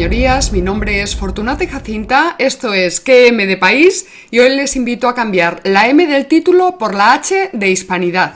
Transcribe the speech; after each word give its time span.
Señorías. 0.00 0.50
Mi 0.50 0.62
nombre 0.62 1.02
es 1.02 1.14
Fortunata 1.14 1.68
Jacinta. 1.68 2.34
Esto 2.38 2.72
es 2.72 3.00
QM 3.00 3.36
de 3.36 3.58
País 3.58 4.06
y 4.30 4.38
hoy 4.38 4.56
les 4.56 4.74
invito 4.74 5.08
a 5.08 5.14
cambiar 5.14 5.60
la 5.64 5.88
M 5.88 6.06
del 6.06 6.24
título 6.24 6.78
por 6.78 6.94
la 6.94 7.12
H 7.12 7.50
de 7.52 7.68
Hispanidad. 7.68 8.32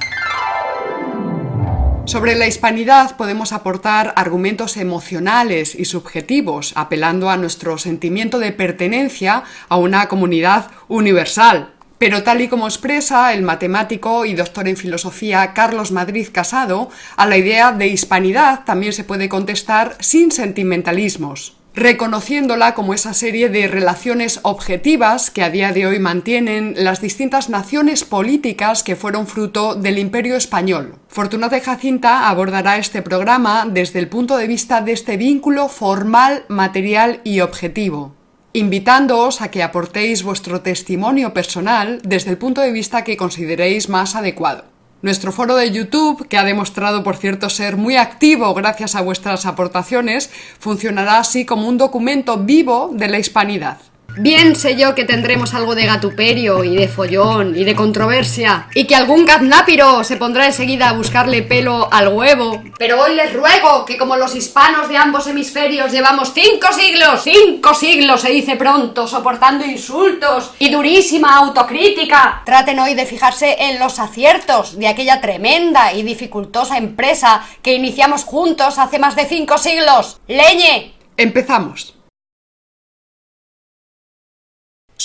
Sobre 2.05 2.35
la 2.35 2.46
hispanidad 2.46 3.17
podemos 3.17 3.55
aportar 3.55 4.13
argumentos 4.14 4.77
emocionales 4.77 5.75
y 5.75 5.87
subjetivos, 5.87 6.75
apelando 6.77 7.31
a 7.31 7.39
nuestro 7.39 7.79
sentimiento 7.79 8.39
de 8.39 8.53
pertenencia 8.53 9.45
a 9.71 9.79
una 9.79 10.07
comunidad 10.07 10.71
universal, 10.89 11.73
pero 11.98 12.22
tal 12.22 12.40
y 12.40 12.48
como 12.48 12.66
expresa 12.66 13.32
el 13.32 13.43
matemático 13.43 14.25
y 14.25 14.34
doctor 14.34 14.68
en 14.68 14.76
filosofía 14.76 15.53
Carlos 15.54 15.93
Madrid 15.93 16.29
Casado, 16.32 16.90
a 17.17 17.26
la 17.26 17.36
idea 17.36 17.72
de 17.72 17.89
hispanidad 17.89 18.64
también 18.64 18.93
se 18.93 19.04
puede 19.04 19.29
contestar 19.29 19.96
sin 20.00 20.30
sentimentalismos 20.30 21.57
reconociéndola 21.75 22.75
como 22.75 22.94
esa 22.94 23.14
serie 23.14 23.48
de 23.48 23.67
relaciones 23.67 24.40
objetivas 24.43 25.30
que 25.30 25.43
a 25.43 25.50
día 25.50 25.72
de 25.72 25.86
hoy 25.86 25.98
mantienen 25.98 26.75
las 26.76 27.00
distintas 27.00 27.48
naciones 27.48 28.04
políticas 28.04 28.82
que 28.82 28.96
fueron 28.96 29.26
fruto 29.26 29.75
del 29.75 29.98
Imperio 29.98 30.36
Español. 30.36 30.95
Fortunata 31.08 31.61
Jacinta 31.61 32.28
abordará 32.28 32.78
este 32.78 33.03
programa 33.03 33.67
desde 33.69 33.98
el 33.98 34.08
punto 34.08 34.36
de 34.36 34.47
vista 34.47 34.81
de 34.83 34.92
este 34.92 35.17
vínculo 35.17 35.69
formal, 35.69 36.45
material 36.48 37.20
y 37.25 37.41
objetivo 37.41 38.14
invitándoos 38.55 39.42
a 39.42 39.51
que 39.51 39.65
aportéis 39.65 40.23
vuestro 40.23 40.61
testimonio 40.61 41.34
personal 41.34 42.01
desde 42.05 42.31
el 42.31 42.39
punto 42.39 42.61
de 42.61 42.70
vista 42.70 43.03
que 43.03 43.17
consideréis 43.17 43.89
más 43.89 44.15
adecuado. 44.15 44.65
Nuestro 45.03 45.33
foro 45.33 45.56
de 45.56 45.73
YouTube, 45.73 46.29
que 46.29 46.39
ha 46.39 46.45
demostrado 46.45 47.03
por 47.03 47.17
cierto 47.17 47.51
ser 47.51 47.77
muy 47.77 47.97
activo 47.97 48.55
gracias 48.55 48.95
a 48.95 49.03
vuestras 49.03 49.45
aportaciones, 49.45 50.31
funcionará 50.61 51.19
así 51.19 51.45
como 51.45 51.69
un 51.69 51.79
documento 51.79 52.39
vivo 52.39 52.91
de 52.95 53.09
la 53.09 53.19
hispanidad. 53.19 53.79
Bien 54.17 54.55
sé 54.55 54.77
yo 54.77 54.95
que 54.95 55.05
tendremos 55.05 55.55
algo 55.55 55.75
de 55.75 55.87
gatuperio 55.87 56.62
y 56.62 56.77
de 56.77 56.87
follón 56.87 57.57
y 57.57 57.65
de 57.65 57.75
controversia 57.75 58.69
y 58.73 58.87
que 58.87 58.95
algún 58.95 59.25
gaznápiro 59.25 60.05
se 60.05 60.17
pondrá 60.17 60.47
enseguida 60.47 60.89
a 60.89 60.93
buscarle 60.93 61.43
pelo 61.43 61.89
al 61.93 62.09
huevo. 62.09 62.62
Pero 62.79 63.01
hoy 63.03 63.17
les 63.17 63.33
ruego 63.33 63.85
que 63.85 63.98
como 63.98 64.17
los 64.17 64.37
hispanos 64.37 64.89
de 64.89 64.97
ambos 64.97 65.27
hemisferios 65.27 65.91
llevamos 65.91 66.33
cinco 66.33 66.69
siglos, 66.73 67.23
cinco 67.25 67.75
siglos 67.75 68.20
se 68.20 68.31
dice 68.31 68.55
pronto, 68.55 69.09
soportando 69.09 69.65
insultos 69.65 70.53
y 70.61 70.70
durísima 70.70 71.37
autocrítica, 71.37 72.42
traten 72.47 72.79
hoy 72.79 72.95
de 72.95 73.07
fijarse 73.07 73.57
en 73.59 73.81
los 73.81 73.98
aciertos 73.98 74.79
de 74.79 74.87
aquella 74.87 75.20
tremenda 75.20 75.92
y 75.92 76.05
dificultosa 76.05 76.79
empresa 76.79 77.45
que 77.62 77.75
iniciamos 77.75 78.23
juntos 78.23 78.79
hace 78.79 79.01
más 79.01 79.17
de 79.17 79.27
cinco 79.27 79.59
siglos. 79.59 80.20
¡Leñe! 80.29 80.95
Empezamos. 81.17 81.94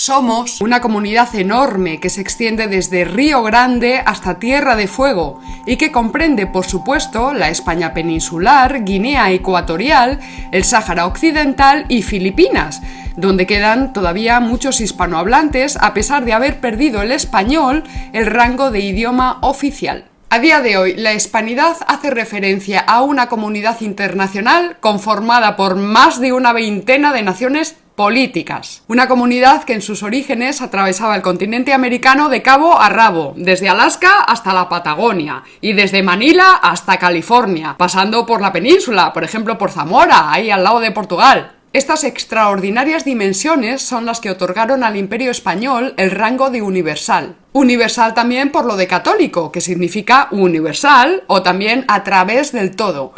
Somos 0.00 0.62
una 0.62 0.80
comunidad 0.80 1.34
enorme 1.34 2.00
que 2.00 2.08
se 2.08 2.22
extiende 2.22 2.68
desde 2.68 3.04
Río 3.04 3.42
Grande 3.42 4.02
hasta 4.06 4.38
Tierra 4.38 4.74
de 4.74 4.88
Fuego 4.88 5.42
y 5.66 5.76
que 5.76 5.92
comprende, 5.92 6.46
por 6.46 6.64
supuesto, 6.64 7.34
la 7.34 7.50
España 7.50 7.92
peninsular, 7.92 8.82
Guinea 8.82 9.30
Ecuatorial, 9.30 10.18
el 10.52 10.64
Sáhara 10.64 11.04
Occidental 11.04 11.84
y 11.90 12.00
Filipinas, 12.00 12.80
donde 13.18 13.46
quedan 13.46 13.92
todavía 13.92 14.40
muchos 14.40 14.80
hispanohablantes 14.80 15.76
a 15.76 15.92
pesar 15.92 16.24
de 16.24 16.32
haber 16.32 16.60
perdido 16.60 17.02
el 17.02 17.12
español 17.12 17.84
el 18.14 18.24
rango 18.24 18.70
de 18.70 18.80
idioma 18.80 19.36
oficial. 19.42 20.06
A 20.30 20.38
día 20.38 20.62
de 20.62 20.78
hoy, 20.78 20.94
la 20.94 21.12
hispanidad 21.12 21.76
hace 21.86 22.08
referencia 22.08 22.80
a 22.80 23.02
una 23.02 23.28
comunidad 23.28 23.82
internacional 23.82 24.78
conformada 24.80 25.56
por 25.56 25.76
más 25.76 26.20
de 26.20 26.32
una 26.32 26.54
veintena 26.54 27.12
de 27.12 27.22
naciones 27.22 27.76
políticas. 28.00 28.82
Una 28.88 29.08
comunidad 29.08 29.64
que 29.64 29.74
en 29.74 29.82
sus 29.82 30.02
orígenes 30.02 30.62
atravesaba 30.62 31.16
el 31.16 31.20
continente 31.20 31.74
americano 31.74 32.30
de 32.30 32.40
cabo 32.40 32.80
a 32.80 32.88
rabo, 32.88 33.34
desde 33.36 33.68
Alaska 33.68 34.22
hasta 34.22 34.54
la 34.54 34.70
Patagonia 34.70 35.42
y 35.60 35.74
desde 35.74 36.02
Manila 36.02 36.60
hasta 36.62 36.96
California, 36.96 37.74
pasando 37.76 38.24
por 38.24 38.40
la 38.40 38.54
península, 38.54 39.12
por 39.12 39.22
ejemplo 39.22 39.58
por 39.58 39.70
Zamora, 39.70 40.32
ahí 40.32 40.50
al 40.50 40.64
lado 40.64 40.80
de 40.80 40.92
Portugal. 40.92 41.52
Estas 41.74 42.04
extraordinarias 42.04 43.04
dimensiones 43.04 43.82
son 43.82 44.06
las 44.06 44.20
que 44.20 44.30
otorgaron 44.30 44.82
al 44.82 44.96
imperio 44.96 45.30
español 45.30 45.92
el 45.98 46.10
rango 46.10 46.48
de 46.48 46.62
universal. 46.62 47.36
Universal 47.52 48.14
también 48.14 48.50
por 48.50 48.64
lo 48.64 48.76
de 48.76 48.86
católico, 48.86 49.52
que 49.52 49.60
significa 49.60 50.28
universal 50.30 51.22
o 51.26 51.42
también 51.42 51.84
a 51.86 52.02
través 52.02 52.52
del 52.52 52.74
todo. 52.76 53.12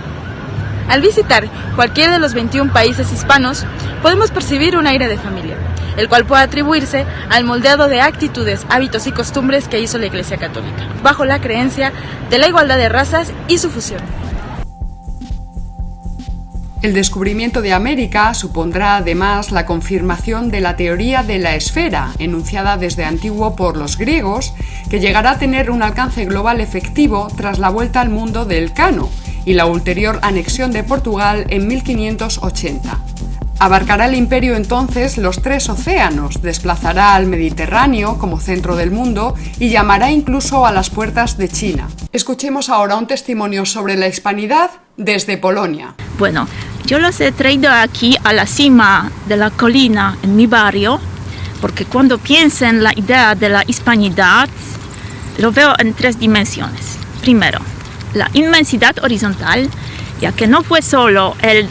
Al 0.88 1.00
visitar 1.00 1.48
cualquiera 1.74 2.12
de 2.12 2.18
los 2.18 2.34
21 2.34 2.72
países 2.72 3.12
hispanos, 3.12 3.64
podemos 4.02 4.30
percibir 4.30 4.76
un 4.76 4.86
aire 4.86 5.08
de 5.08 5.16
familia, 5.16 5.56
el 5.96 6.08
cual 6.08 6.26
puede 6.26 6.42
atribuirse 6.42 7.06
al 7.30 7.44
moldeado 7.44 7.88
de 7.88 8.00
actitudes, 8.00 8.66
hábitos 8.68 9.06
y 9.06 9.12
costumbres 9.12 9.68
que 9.68 9.80
hizo 9.80 9.98
la 9.98 10.06
Iglesia 10.06 10.36
Católica, 10.36 10.88
bajo 11.02 11.24
la 11.24 11.40
creencia 11.40 11.92
de 12.30 12.38
la 12.38 12.48
igualdad 12.48 12.76
de 12.78 12.88
razas 12.88 13.32
y 13.48 13.58
su 13.58 13.70
fusión. 13.70 14.00
El 16.82 16.94
descubrimiento 16.94 17.62
de 17.62 17.72
América 17.72 18.34
supondrá 18.34 18.96
además 18.96 19.52
la 19.52 19.66
confirmación 19.66 20.50
de 20.50 20.60
la 20.60 20.74
teoría 20.74 21.22
de 21.22 21.38
la 21.38 21.54
esfera, 21.54 22.10
enunciada 22.18 22.76
desde 22.76 23.04
antiguo 23.04 23.54
por 23.54 23.76
los 23.76 23.96
griegos, 23.96 24.52
que 24.90 24.98
llegará 24.98 25.30
a 25.30 25.38
tener 25.38 25.70
un 25.70 25.84
alcance 25.84 26.24
global 26.24 26.60
efectivo 26.60 27.28
tras 27.36 27.60
la 27.60 27.70
vuelta 27.70 28.00
al 28.00 28.08
mundo 28.08 28.46
del 28.46 28.72
Cano, 28.72 29.10
y 29.44 29.54
la 29.54 29.66
ulterior 29.66 30.18
anexión 30.22 30.72
de 30.72 30.84
Portugal 30.84 31.46
en 31.48 31.66
1580. 31.66 32.98
Abarcará 33.58 34.06
el 34.06 34.16
imperio 34.16 34.56
entonces 34.56 35.18
los 35.18 35.40
tres 35.40 35.68
océanos, 35.68 36.42
desplazará 36.42 37.14
al 37.14 37.26
Mediterráneo 37.26 38.18
como 38.18 38.40
centro 38.40 38.74
del 38.74 38.90
mundo 38.90 39.36
y 39.60 39.70
llamará 39.70 40.10
incluso 40.10 40.66
a 40.66 40.72
las 40.72 40.90
puertas 40.90 41.38
de 41.38 41.48
China. 41.48 41.88
Escuchemos 42.12 42.68
ahora 42.68 42.96
un 42.96 43.06
testimonio 43.06 43.64
sobre 43.64 43.96
la 43.96 44.08
hispanidad 44.08 44.70
desde 44.96 45.38
Polonia. 45.38 45.94
Bueno, 46.18 46.48
yo 46.86 46.98
los 46.98 47.20
he 47.20 47.30
traído 47.30 47.70
aquí 47.70 48.16
a 48.24 48.32
la 48.32 48.46
cima 48.46 49.12
de 49.28 49.36
la 49.36 49.50
colina 49.50 50.18
en 50.24 50.34
mi 50.34 50.48
barrio, 50.48 50.98
porque 51.60 51.84
cuando 51.84 52.18
pienso 52.18 52.64
en 52.64 52.82
la 52.82 52.92
idea 52.96 53.36
de 53.36 53.48
la 53.48 53.62
hispanidad, 53.64 54.48
lo 55.38 55.52
veo 55.52 55.72
en 55.78 55.94
tres 55.94 56.18
dimensiones. 56.18 56.98
Primero, 57.20 57.60
la 58.14 58.30
inmensidad 58.34 59.02
horizontal, 59.02 59.68
ya 60.20 60.32
que 60.32 60.46
no 60.46 60.62
fue 60.62 60.82
solo 60.82 61.36
el 61.42 61.68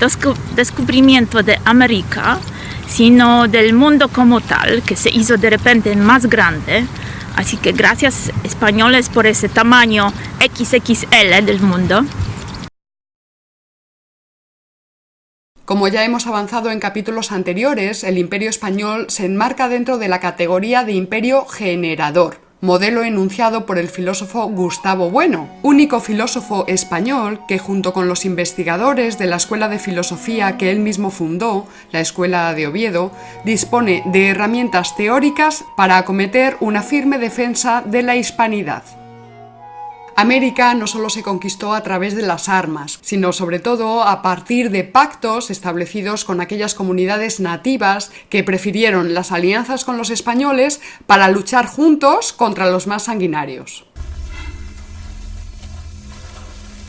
descubrimiento 0.55 1.43
de 1.43 1.59
América, 1.65 2.39
sino 2.87 3.47
del 3.47 3.73
mundo 3.73 4.09
como 4.09 4.41
tal, 4.41 4.81
que 4.83 4.95
se 4.95 5.09
hizo 5.09 5.37
de 5.37 5.49
repente 5.49 5.95
más 5.95 6.25
grande. 6.25 6.85
Así 7.35 7.57
que 7.57 7.71
gracias 7.71 8.31
españoles 8.43 9.07
por 9.07 9.25
ese 9.25 9.47
tamaño 9.47 10.11
XXL 10.39 11.45
del 11.45 11.61
mundo. 11.61 12.05
Como 15.63 15.87
ya 15.87 16.03
hemos 16.03 16.27
avanzado 16.27 16.69
en 16.69 16.81
capítulos 16.81 17.31
anteriores, 17.31 18.03
el 18.03 18.17
imperio 18.17 18.49
español 18.49 19.05
se 19.07 19.25
enmarca 19.25 19.69
dentro 19.69 19.97
de 19.97 20.09
la 20.09 20.19
categoría 20.19 20.83
de 20.83 20.91
imperio 20.91 21.45
generador 21.45 22.50
modelo 22.61 23.03
enunciado 23.03 23.65
por 23.65 23.77
el 23.77 23.89
filósofo 23.89 24.47
Gustavo 24.47 25.09
Bueno, 25.09 25.49
único 25.63 25.99
filósofo 25.99 26.65
español 26.67 27.41
que 27.47 27.59
junto 27.59 27.91
con 27.91 28.07
los 28.07 28.23
investigadores 28.23 29.17
de 29.17 29.25
la 29.25 29.37
Escuela 29.37 29.67
de 29.67 29.79
Filosofía 29.79 30.57
que 30.57 30.71
él 30.71 30.79
mismo 30.79 31.09
fundó, 31.09 31.67
la 31.91 31.99
Escuela 31.99 32.53
de 32.53 32.67
Oviedo, 32.67 33.11
dispone 33.43 34.03
de 34.05 34.27
herramientas 34.27 34.95
teóricas 34.95 35.65
para 35.75 35.97
acometer 35.97 36.57
una 36.59 36.83
firme 36.83 37.17
defensa 37.17 37.83
de 37.85 38.03
la 38.03 38.15
hispanidad. 38.15 38.83
América 40.21 40.73
no 40.73 40.87
solo 40.87 41.09
se 41.09 41.23
conquistó 41.23 41.73
a 41.73 41.83
través 41.83 42.15
de 42.15 42.21
las 42.21 42.47
armas, 42.47 42.99
sino 43.01 43.33
sobre 43.33 43.59
todo 43.59 44.03
a 44.03 44.21
partir 44.21 44.71
de 44.71 44.83
pactos 44.83 45.49
establecidos 45.49 46.25
con 46.25 46.39
aquellas 46.39 46.75
comunidades 46.75 47.39
nativas 47.39 48.11
que 48.29 48.43
prefirieron 48.43 49.13
las 49.13 49.31
alianzas 49.31 49.83
con 49.83 49.97
los 49.97 50.09
españoles 50.09 50.79
para 51.07 51.27
luchar 51.29 51.65
juntos 51.65 52.33
contra 52.33 52.69
los 52.69 52.87
más 52.87 53.03
sanguinarios. 53.03 53.85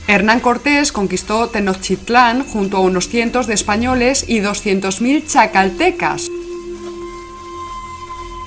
Hernán 0.09 0.41
Cortés 0.41 0.93
conquistó 0.93 1.49
Tenochtitlán 1.49 2.45
junto 2.45 2.77
a 2.77 2.81
unos 2.81 3.09
cientos 3.09 3.47
de 3.47 3.55
españoles 3.55 4.25
y 4.29 4.41
200.000 4.41 5.27
chacaltecas, 5.27 6.29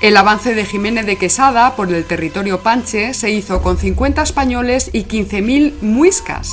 el 0.08 0.18
avance 0.18 0.54
de 0.54 0.66
Jiménez 0.66 1.08
de 1.08 1.16
Quesada 1.16 1.76
por 1.76 1.92
el 1.92 2.06
territorio 2.06 2.62
panche 2.62 3.16
se 3.16 3.32
hizo 3.32 3.64
con 3.64 3.80
50 3.80 4.22
españoles 4.22 4.92
y 4.94 5.06
15.000 5.06 5.82
muiscas. 5.82 6.52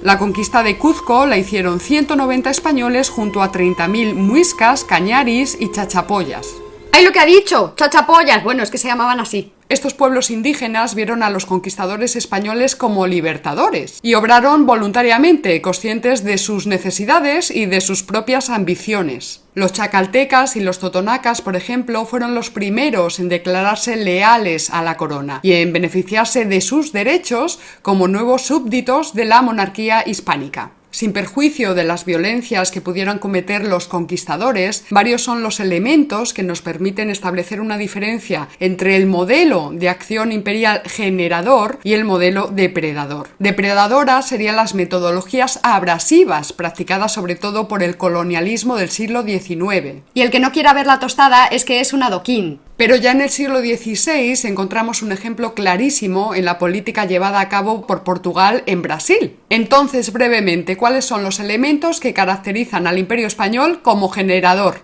La 0.00 0.16
conquista 0.16 0.62
de 0.62 0.78
Cuzco 0.78 1.26
la 1.26 1.36
hicieron 1.36 1.78
190 1.78 2.48
españoles 2.48 3.10
junto 3.10 3.42
a 3.42 3.52
30.000 3.52 4.14
muiscas, 4.14 4.82
cañaris 4.84 5.58
y 5.60 5.70
chachapoyas. 5.70 6.46
¡Ay, 6.90 7.04
lo 7.04 7.12
que 7.12 7.20
ha 7.20 7.26
dicho! 7.26 7.74
¡Chachapollas! 7.76 8.42
Bueno, 8.42 8.62
es 8.62 8.70
que 8.70 8.78
se 8.78 8.88
llamaban 8.88 9.20
así. 9.20 9.52
Estos 9.70 9.92
pueblos 9.92 10.30
indígenas 10.30 10.94
vieron 10.94 11.22
a 11.22 11.28
los 11.28 11.44
conquistadores 11.44 12.16
españoles 12.16 12.74
como 12.74 13.06
libertadores 13.06 13.98
y 14.00 14.14
obraron 14.14 14.64
voluntariamente, 14.64 15.60
conscientes 15.60 16.24
de 16.24 16.38
sus 16.38 16.66
necesidades 16.66 17.50
y 17.50 17.66
de 17.66 17.82
sus 17.82 18.02
propias 18.02 18.48
ambiciones. 18.48 19.42
Los 19.52 19.74
chacaltecas 19.74 20.56
y 20.56 20.60
los 20.60 20.78
totonacas, 20.78 21.42
por 21.42 21.54
ejemplo, 21.54 22.06
fueron 22.06 22.34
los 22.34 22.48
primeros 22.48 23.18
en 23.18 23.28
declararse 23.28 23.96
leales 23.96 24.70
a 24.70 24.82
la 24.82 24.96
corona 24.96 25.40
y 25.42 25.52
en 25.52 25.74
beneficiarse 25.74 26.46
de 26.46 26.62
sus 26.62 26.94
derechos 26.94 27.58
como 27.82 28.08
nuevos 28.08 28.46
súbditos 28.46 29.12
de 29.12 29.26
la 29.26 29.42
monarquía 29.42 30.02
hispánica. 30.06 30.77
Sin 30.90 31.12
perjuicio 31.12 31.74
de 31.74 31.84
las 31.84 32.04
violencias 32.04 32.70
que 32.70 32.80
pudieran 32.80 33.18
cometer 33.18 33.64
los 33.64 33.88
conquistadores, 33.88 34.84
varios 34.90 35.22
son 35.22 35.42
los 35.42 35.60
elementos 35.60 36.32
que 36.32 36.42
nos 36.42 36.62
permiten 36.62 37.10
establecer 37.10 37.60
una 37.60 37.76
diferencia 37.76 38.48
entre 38.58 38.96
el 38.96 39.06
modelo 39.06 39.70
de 39.72 39.88
acción 39.88 40.32
imperial 40.32 40.82
generador 40.86 41.78
y 41.84 41.92
el 41.92 42.04
modelo 42.04 42.48
depredador. 42.48 43.28
Depredadoras 43.38 44.28
serían 44.28 44.56
las 44.56 44.74
metodologías 44.74 45.60
abrasivas 45.62 46.52
practicadas 46.52 47.12
sobre 47.12 47.36
todo 47.36 47.68
por 47.68 47.82
el 47.82 47.96
colonialismo 47.96 48.76
del 48.76 48.90
siglo 48.90 49.22
XIX. 49.22 50.02
Y 50.14 50.22
el 50.22 50.30
que 50.30 50.40
no 50.40 50.52
quiera 50.52 50.72
ver 50.72 50.86
la 50.86 51.00
tostada 51.00 51.46
es 51.46 51.64
que 51.64 51.80
es 51.80 51.92
un 51.92 52.02
adoquín. 52.02 52.60
Pero 52.78 52.94
ya 52.94 53.10
en 53.10 53.20
el 53.22 53.28
siglo 53.28 53.58
XVI 53.58 54.38
encontramos 54.44 55.02
un 55.02 55.10
ejemplo 55.10 55.52
clarísimo 55.52 56.36
en 56.36 56.44
la 56.44 56.60
política 56.60 57.06
llevada 57.06 57.40
a 57.40 57.48
cabo 57.48 57.88
por 57.88 58.04
Portugal 58.04 58.62
en 58.66 58.82
Brasil. 58.82 59.36
Entonces, 59.50 60.12
brevemente, 60.12 60.76
¿cuáles 60.76 61.04
son 61.04 61.24
los 61.24 61.40
elementos 61.40 61.98
que 61.98 62.14
caracterizan 62.14 62.86
al 62.86 62.96
imperio 62.96 63.26
español 63.26 63.82
como 63.82 64.08
generador? 64.08 64.82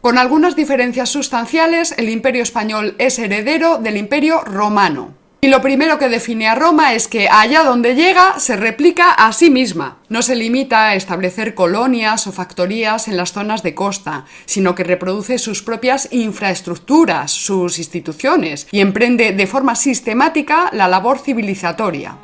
Con 0.00 0.18
algunas 0.18 0.56
diferencias 0.56 1.10
sustanciales, 1.10 1.94
el 1.96 2.08
imperio 2.08 2.42
español 2.42 2.96
es 2.98 3.20
heredero 3.20 3.78
del 3.78 3.96
imperio 3.96 4.40
romano. 4.40 5.15
Y 5.46 5.48
lo 5.48 5.62
primero 5.62 5.96
que 5.96 6.08
define 6.08 6.48
a 6.48 6.56
Roma 6.56 6.94
es 6.94 7.06
que 7.06 7.28
allá 7.30 7.62
donde 7.62 7.94
llega 7.94 8.40
se 8.40 8.56
replica 8.56 9.12
a 9.12 9.32
sí 9.32 9.48
misma. 9.48 9.98
No 10.08 10.20
se 10.20 10.34
limita 10.34 10.88
a 10.88 10.96
establecer 10.96 11.54
colonias 11.54 12.26
o 12.26 12.32
factorías 12.32 13.06
en 13.06 13.16
las 13.16 13.30
zonas 13.30 13.62
de 13.62 13.72
costa, 13.72 14.24
sino 14.44 14.74
que 14.74 14.82
reproduce 14.82 15.38
sus 15.38 15.62
propias 15.62 16.08
infraestructuras, 16.10 17.30
sus 17.30 17.78
instituciones, 17.78 18.66
y 18.72 18.80
emprende 18.80 19.30
de 19.30 19.46
forma 19.46 19.76
sistemática 19.76 20.68
la 20.72 20.88
labor 20.88 21.20
civilizatoria. 21.20 22.16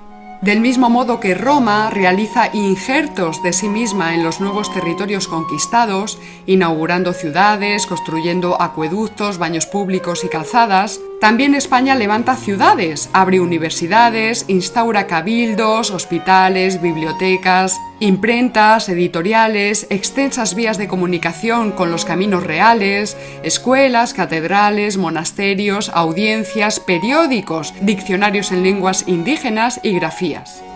Del 0.42 0.58
mismo 0.58 0.90
modo 0.90 1.20
que 1.20 1.36
Roma 1.36 1.88
realiza 1.90 2.50
injertos 2.52 3.44
de 3.44 3.52
sí 3.52 3.68
misma 3.68 4.12
en 4.12 4.24
los 4.24 4.40
nuevos 4.40 4.74
territorios 4.74 5.28
conquistados, 5.28 6.18
inaugurando 6.46 7.12
ciudades, 7.12 7.86
construyendo 7.86 8.60
acueductos, 8.60 9.38
baños 9.38 9.66
públicos 9.66 10.24
y 10.24 10.28
calzadas, 10.28 10.98
también 11.20 11.54
España 11.54 11.94
levanta 11.94 12.34
ciudades, 12.34 13.08
abre 13.12 13.38
universidades, 13.38 14.44
instaura 14.48 15.06
cabildos, 15.06 15.92
hospitales, 15.92 16.82
bibliotecas, 16.82 17.78
imprentas, 18.00 18.88
editoriales, 18.88 19.86
extensas 19.90 20.56
vías 20.56 20.78
de 20.78 20.88
comunicación 20.88 21.70
con 21.70 21.92
los 21.92 22.04
caminos 22.04 22.42
reales, 22.42 23.16
escuelas, 23.44 24.12
catedrales, 24.12 24.96
monasterios, 24.96 25.92
audiencias, 25.94 26.80
periódicos, 26.80 27.72
diccionarios 27.80 28.50
en 28.50 28.64
lenguas 28.64 29.04
indígenas 29.06 29.78
y 29.84 30.00
grafías. 30.32 30.71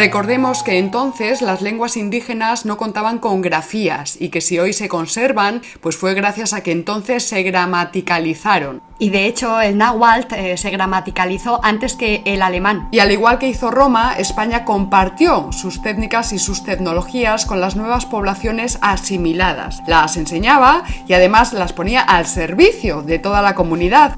Recordemos 0.00 0.62
que 0.62 0.78
entonces 0.78 1.42
las 1.42 1.60
lenguas 1.60 1.98
indígenas 1.98 2.64
no 2.64 2.78
contaban 2.78 3.18
con 3.18 3.42
grafías 3.42 4.16
y 4.18 4.30
que 4.30 4.40
si 4.40 4.58
hoy 4.58 4.72
se 4.72 4.88
conservan, 4.88 5.60
pues 5.82 5.94
fue 5.98 6.14
gracias 6.14 6.54
a 6.54 6.62
que 6.62 6.72
entonces 6.72 7.22
se 7.22 7.42
gramaticalizaron. 7.42 8.80
Y 8.98 9.10
de 9.10 9.26
hecho 9.26 9.60
el 9.60 9.76
náhuatl 9.76 10.34
eh, 10.36 10.56
se 10.56 10.70
gramaticalizó 10.70 11.62
antes 11.62 11.96
que 11.96 12.22
el 12.24 12.40
alemán. 12.40 12.88
Y 12.92 13.00
al 13.00 13.12
igual 13.12 13.38
que 13.38 13.48
hizo 13.48 13.70
Roma, 13.70 14.14
España 14.16 14.64
compartió 14.64 15.52
sus 15.52 15.82
técnicas 15.82 16.32
y 16.32 16.38
sus 16.38 16.64
tecnologías 16.64 17.44
con 17.44 17.60
las 17.60 17.76
nuevas 17.76 18.06
poblaciones 18.06 18.78
asimiladas. 18.80 19.82
Las 19.86 20.16
enseñaba 20.16 20.82
y 21.06 21.12
además 21.12 21.52
las 21.52 21.74
ponía 21.74 22.00
al 22.00 22.24
servicio 22.24 23.02
de 23.02 23.18
toda 23.18 23.42
la 23.42 23.54
comunidad. 23.54 24.16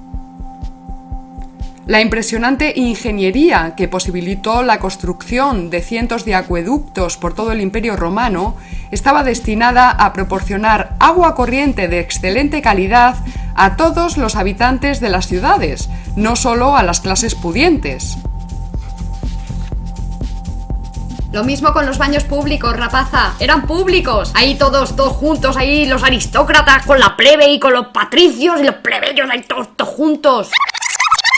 La 1.85 2.01
impresionante 2.01 2.73
ingeniería 2.77 3.75
que 3.77 3.89
posibilitó 3.89 4.63
la 4.63 4.79
construcción 4.79 5.69
de 5.69 5.83
cientos 5.83 6.25
de 6.25 6.37
acueductos 6.37 7.17
por 7.17 7.35
todo 7.35 7.51
el 7.51 7.61
imperio 7.61 7.97
romano 7.97 8.57
estaba 8.93 9.25
destinada 9.25 9.91
a 9.91 10.13
proporcionar 10.13 10.95
agua 11.01 11.35
corriente 11.35 11.89
de 11.89 11.99
excelente 11.99 12.63
calidad 12.63 13.17
a 13.57 13.75
todos 13.77 14.17
los 14.17 14.37
habitantes 14.37 15.01
de 15.01 15.09
las 15.09 15.27
ciudades, 15.27 15.89
no 16.15 16.37
solo 16.37 16.77
a 16.77 16.85
las 16.85 17.01
clases 17.01 17.35
pudientes. 17.35 18.17
Lo 21.33 21.43
mismo 21.43 21.73
con 21.73 21.87
los 21.87 21.99
baños 21.99 22.23
públicos, 22.25 22.77
rapaza. 22.77 23.33
Eran 23.41 23.67
públicos. 23.67 24.31
Ahí 24.35 24.55
todos, 24.55 24.95
todos 24.95 25.15
juntos, 25.15 25.57
ahí 25.57 25.87
los 25.87 26.05
aristócratas 26.05 26.87
con 26.87 27.01
la 27.01 27.17
plebe 27.17 27.51
y 27.51 27.59
con 27.59 27.73
los 27.73 27.87
patricios 27.87 28.61
y 28.61 28.65
los 28.65 28.77
plebeyos 28.77 29.29
ahí 29.31 29.41
todos, 29.41 29.75
todos 29.75 29.91
juntos. 29.95 30.51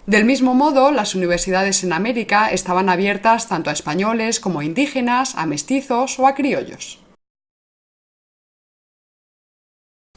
Del 0.06 0.26
mismo 0.26 0.54
modo, 0.54 0.90
las 0.90 1.14
universidades 1.14 1.82
en 1.82 1.94
América 1.94 2.50
estaban 2.50 2.90
abiertas 2.90 3.48
tanto 3.48 3.70
a 3.70 3.72
españoles 3.72 4.38
como 4.38 4.60
a 4.60 4.64
indígenas, 4.64 5.34
a 5.34 5.46
mestizos 5.46 6.18
o 6.18 6.26
a 6.26 6.34
criollos. 6.34 7.00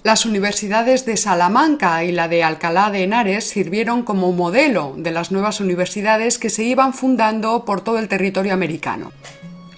Las 0.04 0.26
universidades 0.26 1.06
de 1.06 1.16
Salamanca 1.16 2.04
y 2.04 2.12
la 2.12 2.28
de 2.28 2.44
Alcalá 2.44 2.92
de 2.92 3.04
Henares 3.04 3.48
sirvieron 3.48 4.04
como 4.04 4.32
modelo 4.34 4.94
de 4.98 5.12
las 5.12 5.32
nuevas 5.32 5.62
universidades 5.62 6.38
que 6.38 6.50
se 6.50 6.64
iban 6.64 6.94
fundando 6.94 7.64
por 7.64 7.82
todo 7.82 7.98
el 7.98 8.10
territorio 8.10 8.54
americano. 8.54 9.12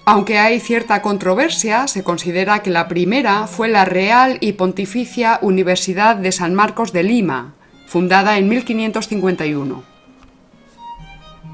Aunque 0.04 0.38
hay 0.38 0.58
cierta 0.58 1.02
controversia, 1.02 1.86
se 1.86 2.02
considera 2.02 2.62
que 2.62 2.70
la 2.70 2.88
primera 2.88 3.46
fue 3.46 3.68
la 3.68 3.84
Real 3.84 4.38
y 4.40 4.52
Pontificia 4.52 5.38
Universidad 5.40 6.16
de 6.16 6.32
San 6.32 6.54
Marcos 6.54 6.92
de 6.92 7.04
Lima, 7.04 7.54
fundada 7.86 8.38
en 8.38 8.48
1551. 8.48 9.99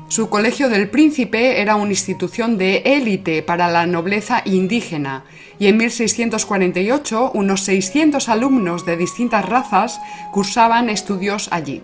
Su 0.08 0.28
Colegio 0.28 0.68
del 0.68 0.88
Príncipe 0.88 1.60
era 1.60 1.74
una 1.74 1.90
institución 1.90 2.58
de 2.58 2.78
élite 2.84 3.42
para 3.42 3.68
la 3.68 3.86
nobleza 3.86 4.40
indígena 4.44 5.24
y 5.58 5.66
en 5.66 5.78
1648 5.78 7.32
unos 7.34 7.62
600 7.62 8.28
alumnos 8.28 8.86
de 8.86 8.96
distintas 8.96 9.44
razas 9.44 10.00
cursaban 10.32 10.90
estudios 10.90 11.48
allí. 11.50 11.82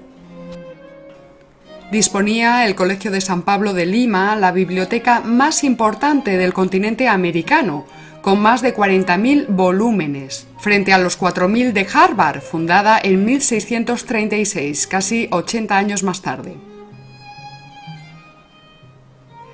Disponía 1.91 2.65
el 2.65 2.77
Colegio 2.77 3.11
de 3.11 3.21
San 3.21 3.43
Pablo 3.43 3.75
de 3.75 3.87
Lima 3.87 4.37
la 4.37 4.53
biblioteca 4.53 5.21
más 5.21 5.65
importante 5.65 6.39
del 6.39 6.55
continente 6.55 7.09
americano, 7.09 7.87
con 8.23 8.41
más 8.41 8.63
de 8.63 8.75
40.000 8.75 9.47
volúmenes, 9.49 10.47
frente 10.61 10.93
a 10.93 10.99
los 10.99 11.21
4.000 11.21 11.73
de 11.73 11.87
Harvard, 11.93 12.41
fundada 12.41 13.01
en 13.03 13.25
1636, 13.25 14.87
casi 14.87 15.27
80 15.33 15.77
años 15.77 16.05
más 16.05 16.23
tarde. 16.23 16.72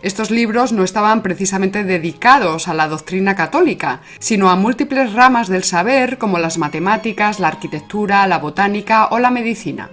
Estos 0.01 0.31
libros 0.31 0.73
no 0.73 0.85
estaban 0.85 1.23
precisamente 1.23 1.83
dedicados 1.83 2.69
a 2.69 2.75
la 2.75 2.87
doctrina 2.87 3.35
católica, 3.35 4.01
sino 4.21 4.49
a 4.49 4.57
múltiples 4.57 5.13
ramas 5.13 5.49
del 5.49 5.65
saber 5.65 6.19
como 6.19 6.39
las 6.39 6.57
matemáticas, 6.57 7.41
la 7.41 7.49
arquitectura, 7.49 8.27
la 8.29 8.39
botánica 8.39 9.09
o 9.11 9.19
la 9.19 9.31
medicina. 9.31 9.91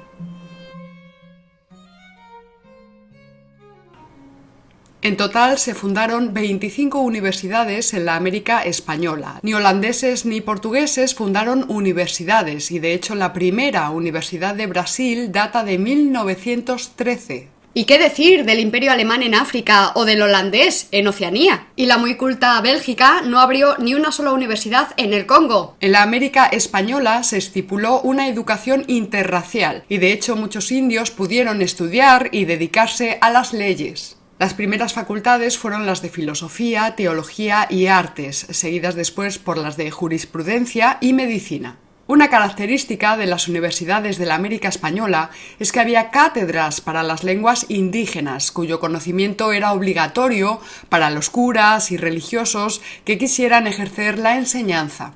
En 5.02 5.18
total 5.18 5.60
se 5.60 5.76
fundaron 5.76 6.34
25 6.34 7.00
universidades 7.00 7.94
en 7.94 8.06
la 8.06 8.16
América 8.16 8.64
española. 8.64 9.40
Ni 9.44 9.54
holandeses 9.54 10.26
ni 10.26 10.42
portugueses 10.42 11.14
fundaron 11.14 11.66
universidades 11.68 12.72
y 12.72 12.80
de 12.80 12.96
hecho 12.96 13.14
la 13.14 13.32
primera 13.32 13.92
universidad 13.92 14.56
de 14.56 14.66
Brasil 14.66 15.32
data 15.32 15.64
de 15.64 15.78
1913. 15.78 17.55
¿Y 17.78 17.84
qué 17.84 18.00
decir 18.00 18.46
del 18.46 18.62
imperio 18.62 18.90
alemán 18.90 19.22
en 19.22 19.36
África 19.36 19.92
o 19.96 20.06
del 20.06 20.22
holandés 20.22 20.88
en 20.92 21.10
Oceanía? 21.10 21.68
Y 21.76 21.88
la 21.88 21.98
muy 21.98 22.16
culta 22.16 22.62
Bélgica 22.62 23.22
no 23.26 23.42
abrió 23.42 23.76
ni 23.80 23.96
una 23.96 24.14
sola 24.14 24.32
universidad 24.32 24.94
en 24.96 25.12
el 25.14 25.26
Congo. 25.26 25.76
En 25.82 25.92
la 25.92 26.02
América 26.02 26.46
española 26.46 27.22
se 27.24 27.38
estipuló 27.38 28.00
una 28.00 28.30
educación 28.30 28.86
interracial 28.88 29.84
y 29.90 29.98
de 29.98 30.14
hecho 30.14 30.38
muchos 30.38 30.72
indios 30.72 31.12
pudieron 31.12 31.62
estudiar 31.62 32.30
y 32.32 32.46
dedicarse 32.46 33.18
a 33.20 33.30
las 33.30 33.52
leyes. 33.52 34.16
Las 34.40 34.54
primeras 34.54 34.94
facultades 34.94 35.58
fueron 35.58 35.86
las 35.86 36.02
de 36.02 36.08
filosofía, 36.08 36.96
teología 36.96 37.68
y 37.70 37.88
artes, 37.88 38.48
seguidas 38.52 38.96
después 38.96 39.38
por 39.38 39.58
las 39.58 39.76
de 39.76 39.92
jurisprudencia 39.92 40.98
y 41.02 41.12
medicina. 41.12 41.78
Una 42.08 42.30
característica 42.30 43.18
de 43.18 43.26
las 43.26 43.48
universidades 43.48 44.20
de 44.20 44.28
la 44.28 44.36
América 44.36 44.68
Española 44.68 45.32
es 45.58 45.72
que 45.72 45.80
había 45.80 46.12
cátedras 46.12 46.80
para 46.80 47.02
las 47.02 47.24
lenguas 47.24 47.66
indígenas, 47.68 48.52
cuyo 48.52 48.80
conocimiento 48.80 49.52
era 49.52 49.74
obligatorio 49.74 50.60
para 50.90 51.10
los 51.10 51.32
curas 51.32 51.92
y 51.92 51.98
religiosos 51.98 52.84
que 53.06 53.18
quisieran 53.18 53.66
ejercer 53.66 54.20
la 54.20 54.38
enseñanza. 54.38 55.16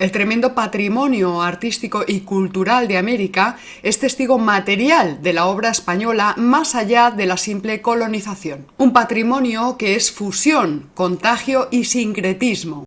El 0.00 0.10
tremendo 0.10 0.52
patrimonio 0.54 1.40
artístico 1.40 2.02
y 2.04 2.22
cultural 2.22 2.88
de 2.88 2.96
América 2.96 3.56
es 3.84 4.00
testigo 4.00 4.38
material 4.38 5.22
de 5.22 5.32
la 5.32 5.46
obra 5.46 5.70
española 5.70 6.34
más 6.36 6.74
allá 6.74 7.12
de 7.12 7.26
la 7.26 7.36
simple 7.36 7.82
colonización. 7.82 8.66
Un 8.78 8.92
patrimonio 8.92 9.76
que 9.76 9.94
es 9.94 10.10
fusión, 10.10 10.90
contagio 10.94 11.68
y 11.70 11.84
sincretismo. 11.84 12.84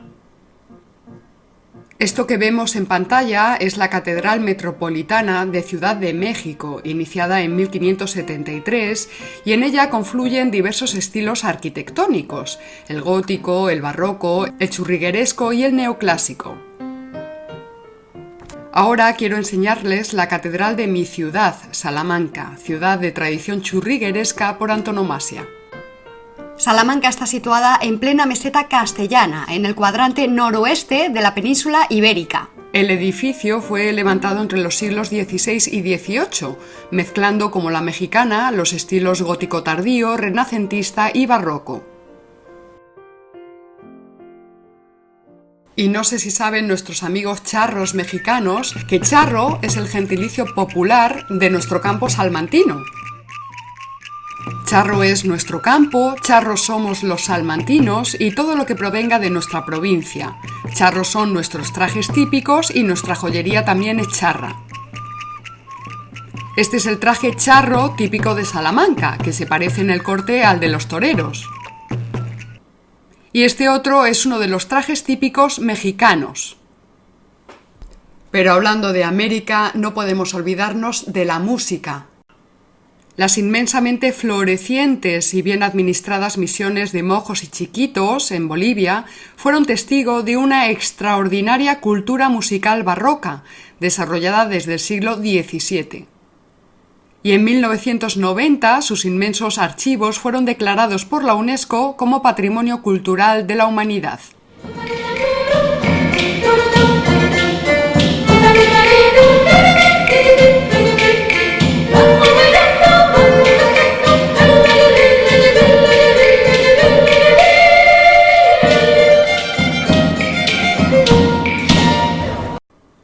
Esto 2.03 2.27
que 2.27 2.36
vemos 2.36 2.75
en 2.75 2.86
pantalla 2.86 3.55
es 3.55 3.77
la 3.77 3.89
Catedral 3.89 4.41
Metropolitana 4.41 5.45
de 5.45 5.62
Ciudad 5.63 5.95
de 5.95 6.13
México, 6.13 6.81
iniciada 6.83 7.39
en 7.43 7.55
1573, 7.55 9.10
y 9.45 9.53
en 9.53 9.63
ella 9.63 9.89
confluyen 9.89 10.51
diversos 10.51 10.95
estilos 10.95 11.45
arquitectónicos, 11.45 12.60
el 12.89 13.01
gótico, 13.01 13.69
el 13.69 13.81
barroco, 13.81 14.48
el 14.60 14.69
churrigueresco 14.69 15.53
y 15.53 15.63
el 15.63 15.77
neoclásico. 15.77 16.57
Ahora 18.74 19.13
quiero 19.13 19.38
enseñarles 19.38 20.13
la 20.13 20.27
catedral 20.27 20.75
de 20.75 20.88
mi 20.88 21.05
ciudad, 21.05 21.55
Salamanca, 21.72 22.57
ciudad 22.57 23.00
de 23.00 23.13
tradición 23.13 23.62
churrigueresca 23.62 24.57
por 24.57 24.72
antonomasia. 24.72 25.48
Salamanca 26.55 27.10
está 27.10 27.25
situada 27.25 27.79
en 27.81 28.00
plena 28.00 28.25
meseta 28.25 28.67
castellana, 28.67 29.45
en 29.50 29.65
el 29.65 29.74
cuadrante 29.74 30.27
noroeste 30.27 31.10
de 31.10 31.22
la 31.22 31.33
península 31.33 31.88
ibérica. 31.89 32.50
El 32.74 32.91
edificio 32.91 33.62
fue 33.62 33.91
levantado 33.91 34.41
entre 34.41 34.60
los 34.60 34.75
siglos 34.75 35.10
XVI 35.10 35.62
y 35.72 35.98
XVIII, 35.98 36.55
mezclando 36.91 37.51
como 37.51 37.72
la 37.72 37.81
mexicana 37.81 38.51
los 38.51 38.74
estilos 38.74 39.22
gótico 39.22 39.63
tardío, 39.63 40.15
renacentista 40.15 41.10
y 41.13 41.25
barroco. 41.25 41.83
Y 45.75 45.88
no 45.88 46.03
sé 46.03 46.19
si 46.19 46.29
saben 46.29 46.67
nuestros 46.67 47.01
amigos 47.01 47.43
charros 47.43 47.95
mexicanos 47.95 48.75
que 48.88 49.00
charro 49.00 49.57
es 49.63 49.75
el 49.75 49.88
gentilicio 49.88 50.45
popular 50.53 51.25
de 51.29 51.50
nuestro 51.50 51.81
campo 51.81 52.10
salmantino. 52.10 52.83
Charro 54.66 55.04
es 55.04 55.26
nuestro 55.26 55.62
campo, 55.62 56.16
charros 56.22 56.66
somos 56.66 57.04
los 57.04 57.26
salmantinos 57.26 58.16
y 58.20 58.32
todo 58.32 58.56
lo 58.56 58.66
que 58.66 58.76
provenga 58.76 59.20
de 59.20 59.30
nuestra 59.30 59.66
provincia. 59.66 60.38
Charros 60.74 61.10
son 61.10 61.34
nuestros 61.34 61.74
trajes 61.74 62.08
típicos 62.08 62.74
y 62.74 62.84
nuestra 62.84 63.14
joyería 63.14 63.66
también 63.66 64.00
es 64.00 64.08
charra. 64.08 64.56
Este 66.56 66.78
es 66.78 66.86
el 66.86 67.00
traje 67.00 67.36
charro 67.36 67.96
típico 67.98 68.36
de 68.36 68.46
Salamanca, 68.46 69.18
que 69.18 69.34
se 69.34 69.46
parece 69.46 69.82
en 69.82 69.90
el 69.90 70.04
corte 70.04 70.44
al 70.44 70.60
de 70.60 70.70
los 70.70 70.88
toreros. 70.88 71.50
Y 73.32 73.44
este 73.44 73.70
otro 73.70 74.06
es 74.06 74.26
uno 74.26 74.40
de 74.40 74.48
los 74.48 74.68
trajes 74.68 75.04
típicos 75.04 75.60
mexicanos. 75.60 76.58
Pero 78.30 78.54
hablando 78.54 78.94
de 78.94 79.04
América, 79.04 79.72
no 79.74 79.94
podemos 79.94 80.34
olvidarnos 80.34 81.12
de 81.12 81.26
la 81.26 81.40
música, 81.40 82.06
las 83.15 83.38
inmensamente 83.38 84.12
florecientes 84.12 85.34
y 85.36 85.43
bien 85.43 85.62
administradas 85.62 86.39
misiones 86.39 86.91
de 86.91 87.03
mojos 87.03 87.43
y 87.43 87.48
chiquitos 87.48 88.32
en 88.32 88.48
Bolivia 88.48 89.05
fueron 89.36 89.65
testigo 89.65 90.24
de 90.24 90.36
una 90.36 90.70
extraordinaria 90.70 91.79
cultura 91.79 92.29
musical 92.29 92.82
barroca, 92.82 93.43
desarrollada 93.79 94.48
desde 94.48 94.74
el 94.74 94.79
siglo 94.79 95.15
XVII. 95.17 96.08
Y 97.22 97.32
en 97.32 97.43
1990 97.43 98.82
sus 98.82 99.05
inmensos 99.05 99.60
archivos 99.60 100.17
fueron 100.17 100.46
declarados 100.46 101.05
por 101.05 101.24
la 101.24 101.36
UNESCO 101.36 101.96
como 101.96 102.24
Patrimonio 102.24 102.82
Cultural 102.82 103.46
de 103.46 103.55
la 103.55 103.67
Humanidad. 103.67 104.20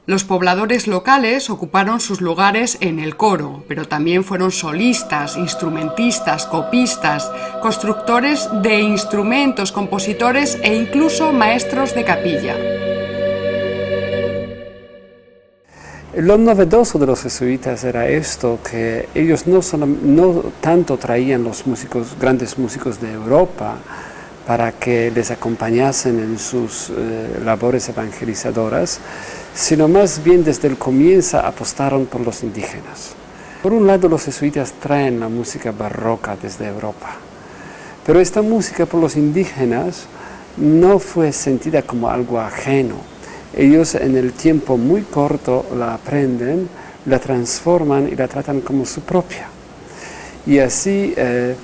Los 0.09 0.23
pobladores 0.23 0.87
locales 0.87 1.51
ocuparon 1.51 1.99
sus 1.99 2.19
lugares 2.19 2.79
en 2.81 2.97
el 2.97 3.15
coro, 3.15 3.63
pero 3.67 3.87
también 3.87 4.23
fueron 4.23 4.49
solistas, 4.49 5.37
instrumentistas, 5.37 6.47
copistas, 6.47 7.31
constructores 7.61 8.49
de 8.63 8.79
instrumentos, 8.79 9.71
compositores 9.71 10.57
e 10.63 10.73
incluso 10.73 11.31
maestros 11.31 11.93
de 11.93 12.03
capilla. 12.05 12.55
Lo 16.15 16.39
novedoso 16.39 16.97
de 16.97 17.05
los 17.05 17.21
jesuitas 17.21 17.83
era 17.83 18.07
esto, 18.07 18.57
que 18.67 19.09
ellos 19.13 19.45
no, 19.45 20.43
tanto 20.59 20.97
traían 20.97 21.43
los 21.43 21.67
músicos, 21.67 22.15
grandes 22.19 22.57
músicos 22.57 22.99
de 22.99 23.11
Europa, 23.13 23.75
para 24.47 24.71
que 24.71 25.11
les 25.11 25.29
acompañasen 25.29 26.17
en 26.17 26.39
sus 26.39 26.89
eh, 26.89 27.39
labores 27.45 27.87
evangelizadoras, 27.89 28.99
sino 29.53 29.87
más 29.87 30.23
bien 30.23 30.43
desde 30.43 30.67
el 30.67 30.77
comienzo 30.77 31.39
apostaron 31.39 32.05
por 32.05 32.21
los 32.21 32.43
indígenas. 32.43 33.15
Por 33.61 33.73
un 33.73 33.87
lado 33.87 34.07
los 34.07 34.25
jesuitas 34.25 34.73
traen 34.73 35.19
la 35.19 35.29
música 35.29 35.71
barroca 35.71 36.37
desde 36.41 36.67
Europa, 36.67 37.15
pero 38.05 38.19
esta 38.19 38.41
música 38.41 38.85
por 38.85 39.01
los 39.01 39.15
indígenas 39.15 40.05
no 40.57 40.99
fue 40.99 41.31
sentida 41.31 41.81
como 41.81 42.09
algo 42.09 42.39
ajeno. 42.39 42.95
Ellos 43.55 43.95
en 43.95 44.15
el 44.15 44.33
tiempo 44.33 44.77
muy 44.77 45.01
corto 45.01 45.65
la 45.77 45.95
aprenden, 45.95 46.69
la 47.05 47.19
transforman 47.19 48.07
y 48.07 48.15
la 48.15 48.27
tratan 48.27 48.61
como 48.61 48.85
su 48.85 49.01
propia. 49.01 49.47
Y 50.45 50.59
así 50.59 51.13
eh, 51.17 51.55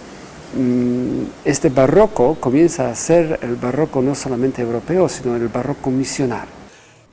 Mm, 0.56 1.26
este 1.44 1.68
barroco 1.68 2.38
comienza 2.40 2.90
a 2.90 2.96
ser 2.96 3.40
el 3.42 3.56
barroco 3.58 4.02
no 4.02 4.16
solamente 4.16 4.62
europeo, 4.62 5.10
sino 5.10 5.36
el 5.36 5.50
barroco 5.50 5.92
misional. 5.92 6.48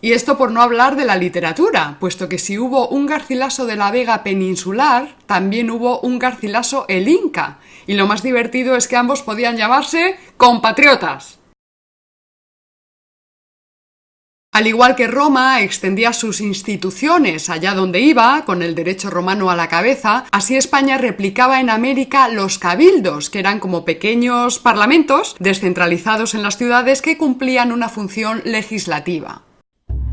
Y 0.04 0.14
esto 0.14 0.37
por 0.37 0.50
no 0.50 0.61
hablar 0.62 0.97
de 0.97 1.04
la 1.04 1.14
literatura, 1.14 1.97
puesto 2.00 2.28
que 2.28 2.40
si 2.40 2.59
hubo 2.59 2.88
un 2.88 3.06
Garcilaso 3.06 3.66
de 3.66 3.76
la 3.76 3.92
Vega 3.92 4.25
peninsular, 4.25 5.14
también 5.26 5.71
hubo 5.71 6.00
un 6.00 6.18
Garcilaso 6.18 6.87
el 6.88 7.06
Inca. 7.06 7.61
Y 7.87 7.94
lo 7.94 8.09
más 8.09 8.25
divertido 8.25 8.75
es 8.75 8.88
que 8.88 8.97
ambos 8.97 9.23
podían 9.23 9.56
llamarse 9.56 10.16
compatriotas. 10.37 11.38
Al 14.50 14.66
igual 14.66 14.97
que 14.97 15.06
Roma 15.06 15.62
extendía 15.62 16.12
sus 16.12 16.40
instituciones 16.40 17.49
allá 17.49 17.73
donde 17.73 18.00
iba, 18.00 18.44
con 18.44 18.62
el 18.62 18.75
derecho 18.75 19.09
romano 19.09 19.52
a 19.52 19.56
la 19.56 19.68
cabeza, 19.68 20.25
así 20.32 20.56
España 20.56 20.99
replicaba 20.99 21.61
en 21.61 21.71
América 21.71 22.28
los 22.28 22.59
cabildos, 22.59 23.30
que 23.30 23.38
eran 23.38 23.61
como 23.61 23.85
pequeños 23.85 24.59
parlamentos 24.59 25.37
descentralizados 25.38 26.35
en 26.35 26.42
las 26.42 26.59
ciudades 26.59 27.02
que 27.02 27.16
cumplían 27.16 27.71
una 27.71 27.88
función 27.88 28.42
legislativa. 28.44 29.44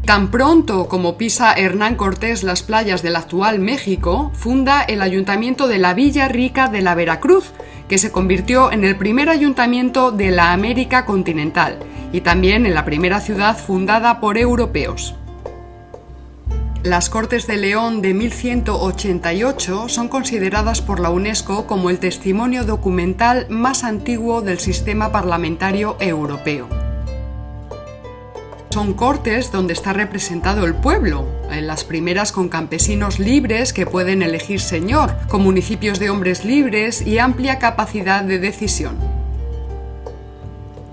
Tan 0.09 0.31
pronto 0.31 0.87
como 0.87 1.19
pisa 1.19 1.53
Hernán 1.53 1.93
Cortés 1.93 2.41
las 2.41 2.63
playas 2.63 3.03
del 3.03 3.15
actual 3.15 3.59
México, 3.59 4.31
funda 4.33 4.81
el 4.81 5.03
Ayuntamiento 5.03 5.67
de 5.67 5.77
la 5.77 5.93
Villa 5.93 6.27
Rica 6.27 6.67
de 6.67 6.81
la 6.81 6.95
Veracruz, 6.95 7.51
que 7.87 7.99
se 7.99 8.11
convirtió 8.11 8.71
en 8.71 8.83
el 8.83 8.97
primer 8.97 9.29
ayuntamiento 9.29 10.09
de 10.09 10.31
la 10.31 10.51
América 10.51 11.05
continental 11.05 11.77
y 12.11 12.21
también 12.21 12.65
en 12.65 12.73
la 12.73 12.85
primera 12.85 13.21
ciudad 13.21 13.55
fundada 13.55 14.19
por 14.19 14.39
europeos. 14.39 15.13
Las 16.81 17.11
Cortes 17.11 17.45
de 17.45 17.57
León 17.57 18.01
de 18.01 18.15
1188 18.15 19.89
son 19.89 20.07
consideradas 20.07 20.81
por 20.81 20.99
la 20.99 21.11
UNESCO 21.11 21.67
como 21.67 21.91
el 21.91 21.99
testimonio 21.99 22.63
documental 22.63 23.45
más 23.51 23.83
antiguo 23.83 24.41
del 24.41 24.57
sistema 24.57 25.11
parlamentario 25.11 25.97
europeo. 25.99 26.88
Son 28.69 28.93
cortes 28.93 29.51
donde 29.51 29.73
está 29.73 29.93
representado 29.93 30.63
el 30.65 30.75
pueblo, 30.75 31.25
en 31.49 31.65
las 31.65 31.83
primeras 31.83 32.31
con 32.31 32.49
campesinos 32.49 33.17
libres 33.17 33.73
que 33.73 33.87
pueden 33.87 34.21
elegir 34.21 34.61
señor, 34.61 35.15
con 35.27 35.41
municipios 35.41 35.97
de 35.97 36.11
hombres 36.11 36.45
libres 36.45 37.01
y 37.01 37.17
amplia 37.17 37.57
capacidad 37.57 38.23
de 38.23 38.37
decisión. 38.37 38.95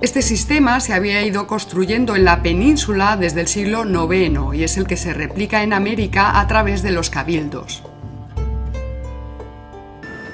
Este 0.01 0.23
sistema 0.23 0.81
se 0.81 0.95
había 0.95 1.23
ido 1.23 1.47
construyendo 1.47 2.17
en 2.17 2.25
la 2.25 2.43
península 2.43 3.19
desde 3.19 3.43
el 3.43 3.49
siglo 3.49 3.85
IX 3.85 4.55
y 4.55 4.65
es 4.65 4.79
el 4.79 4.87
que 4.87 4.97
se 4.97 5.13
replica 5.13 5.63
en 5.63 5.75
América 5.75 6.41
a 6.41 6.47
través 6.47 6.83
de 6.83 6.93
los 6.93 7.11
cabildos. 7.11 7.83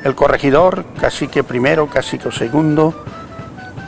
El 0.04 0.14
corregidor, 0.14 0.84
cacique 1.00 1.42
primero, 1.42 1.88
cacique 1.88 2.30
segundo, 2.30 3.04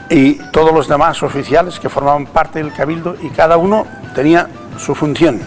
y 0.09 0.35
todos 0.51 0.73
los 0.73 0.87
demás 0.87 1.23
oficiales 1.23 1.79
que 1.79 1.89
formaban 1.89 2.27
parte 2.27 2.59
del 2.59 2.73
cabildo 2.73 3.15
y 3.21 3.29
cada 3.29 3.57
uno 3.57 3.85
tenía 4.13 4.49
su 4.77 4.95
función. 4.95 5.41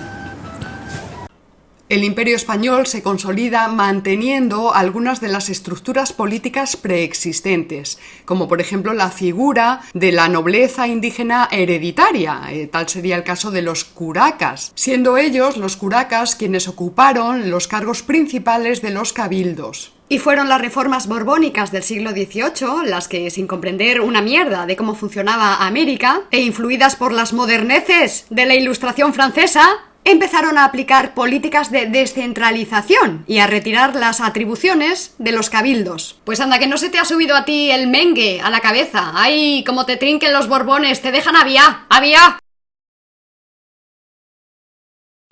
El 1.89 2.05
imperio 2.05 2.37
español 2.37 2.87
se 2.87 3.03
consolida 3.03 3.67
manteniendo 3.69 4.75
algunas 4.75 5.23
de 5.23 5.29
las 5.29 5.49
estructuras 5.49 6.13
políticas 6.13 6.77
preexistentes, 6.77 7.99
como 8.27 8.47
por 8.47 8.61
ejemplo 8.61 8.93
la 8.93 9.11
figura 9.11 9.81
de 9.95 10.13
la 10.13 10.29
nobleza 10.29 10.87
indígena 10.87 11.49
hereditaria, 11.51 12.43
eh, 12.51 12.67
tal 12.67 12.91
sería 12.91 13.17
el 13.17 13.25
caso 13.25 13.51
de 13.51 13.63
los 13.63 13.85
curacas, 13.85 14.71
siendo 14.75 15.17
ellos 15.17 15.57
los 15.57 15.79
curacas 15.79 16.37
quienes 16.37 16.69
ocuparon 16.69 17.51
los 17.51 17.69
cargos 17.69 18.03
principales 18.03 18.83
de 18.83 18.91
los 18.91 19.15
cabildos. 19.15 19.98
Y 20.11 20.19
fueron 20.19 20.49
las 20.49 20.61
reformas 20.61 21.07
borbónicas 21.07 21.71
del 21.71 21.83
siglo 21.83 22.11
XVIII 22.11 22.87
las 22.87 23.09
que, 23.09 23.29
sin 23.31 23.47
comprender 23.47 24.01
una 24.01 24.23
mierda 24.23 24.65
de 24.65 24.77
cómo 24.77 24.95
funcionaba 24.95 25.67
América, 25.67 26.23
e 26.31 26.41
influidas 26.41 26.97
por 26.97 27.13
las 27.13 27.35
moderneces 27.35 28.25
de 28.31 28.47
la 28.47 28.55
Ilustración 28.55 29.13
francesa, 29.13 29.69
empezaron 30.05 30.57
a 30.57 30.65
aplicar 30.65 31.13
políticas 31.13 31.71
de 31.71 31.85
descentralización 31.87 33.25
y 33.27 33.39
a 33.39 33.47
retirar 33.47 33.95
las 33.95 34.23
atribuciones 34.23 35.15
de 35.19 35.33
los 35.33 35.51
cabildos. 35.51 36.19
Pues 36.25 36.41
anda, 36.41 36.59
que 36.59 36.67
no 36.67 36.79
se 36.79 36.89
te 36.89 36.99
ha 36.99 37.05
subido 37.05 37.37
a 37.37 37.45
ti 37.45 37.71
el 37.71 37.89
mengue 37.89 38.41
a 38.41 38.49
la 38.49 38.61
cabeza. 38.61 39.13
¡Ay, 39.15 39.63
como 39.67 39.85
te 39.85 39.97
trinquen 39.97 40.33
los 40.33 40.49
borbones! 40.49 41.03
¡Te 41.03 41.13
dejan 41.13 41.37
avía! 41.37 41.85
¡Avía! 41.91 42.39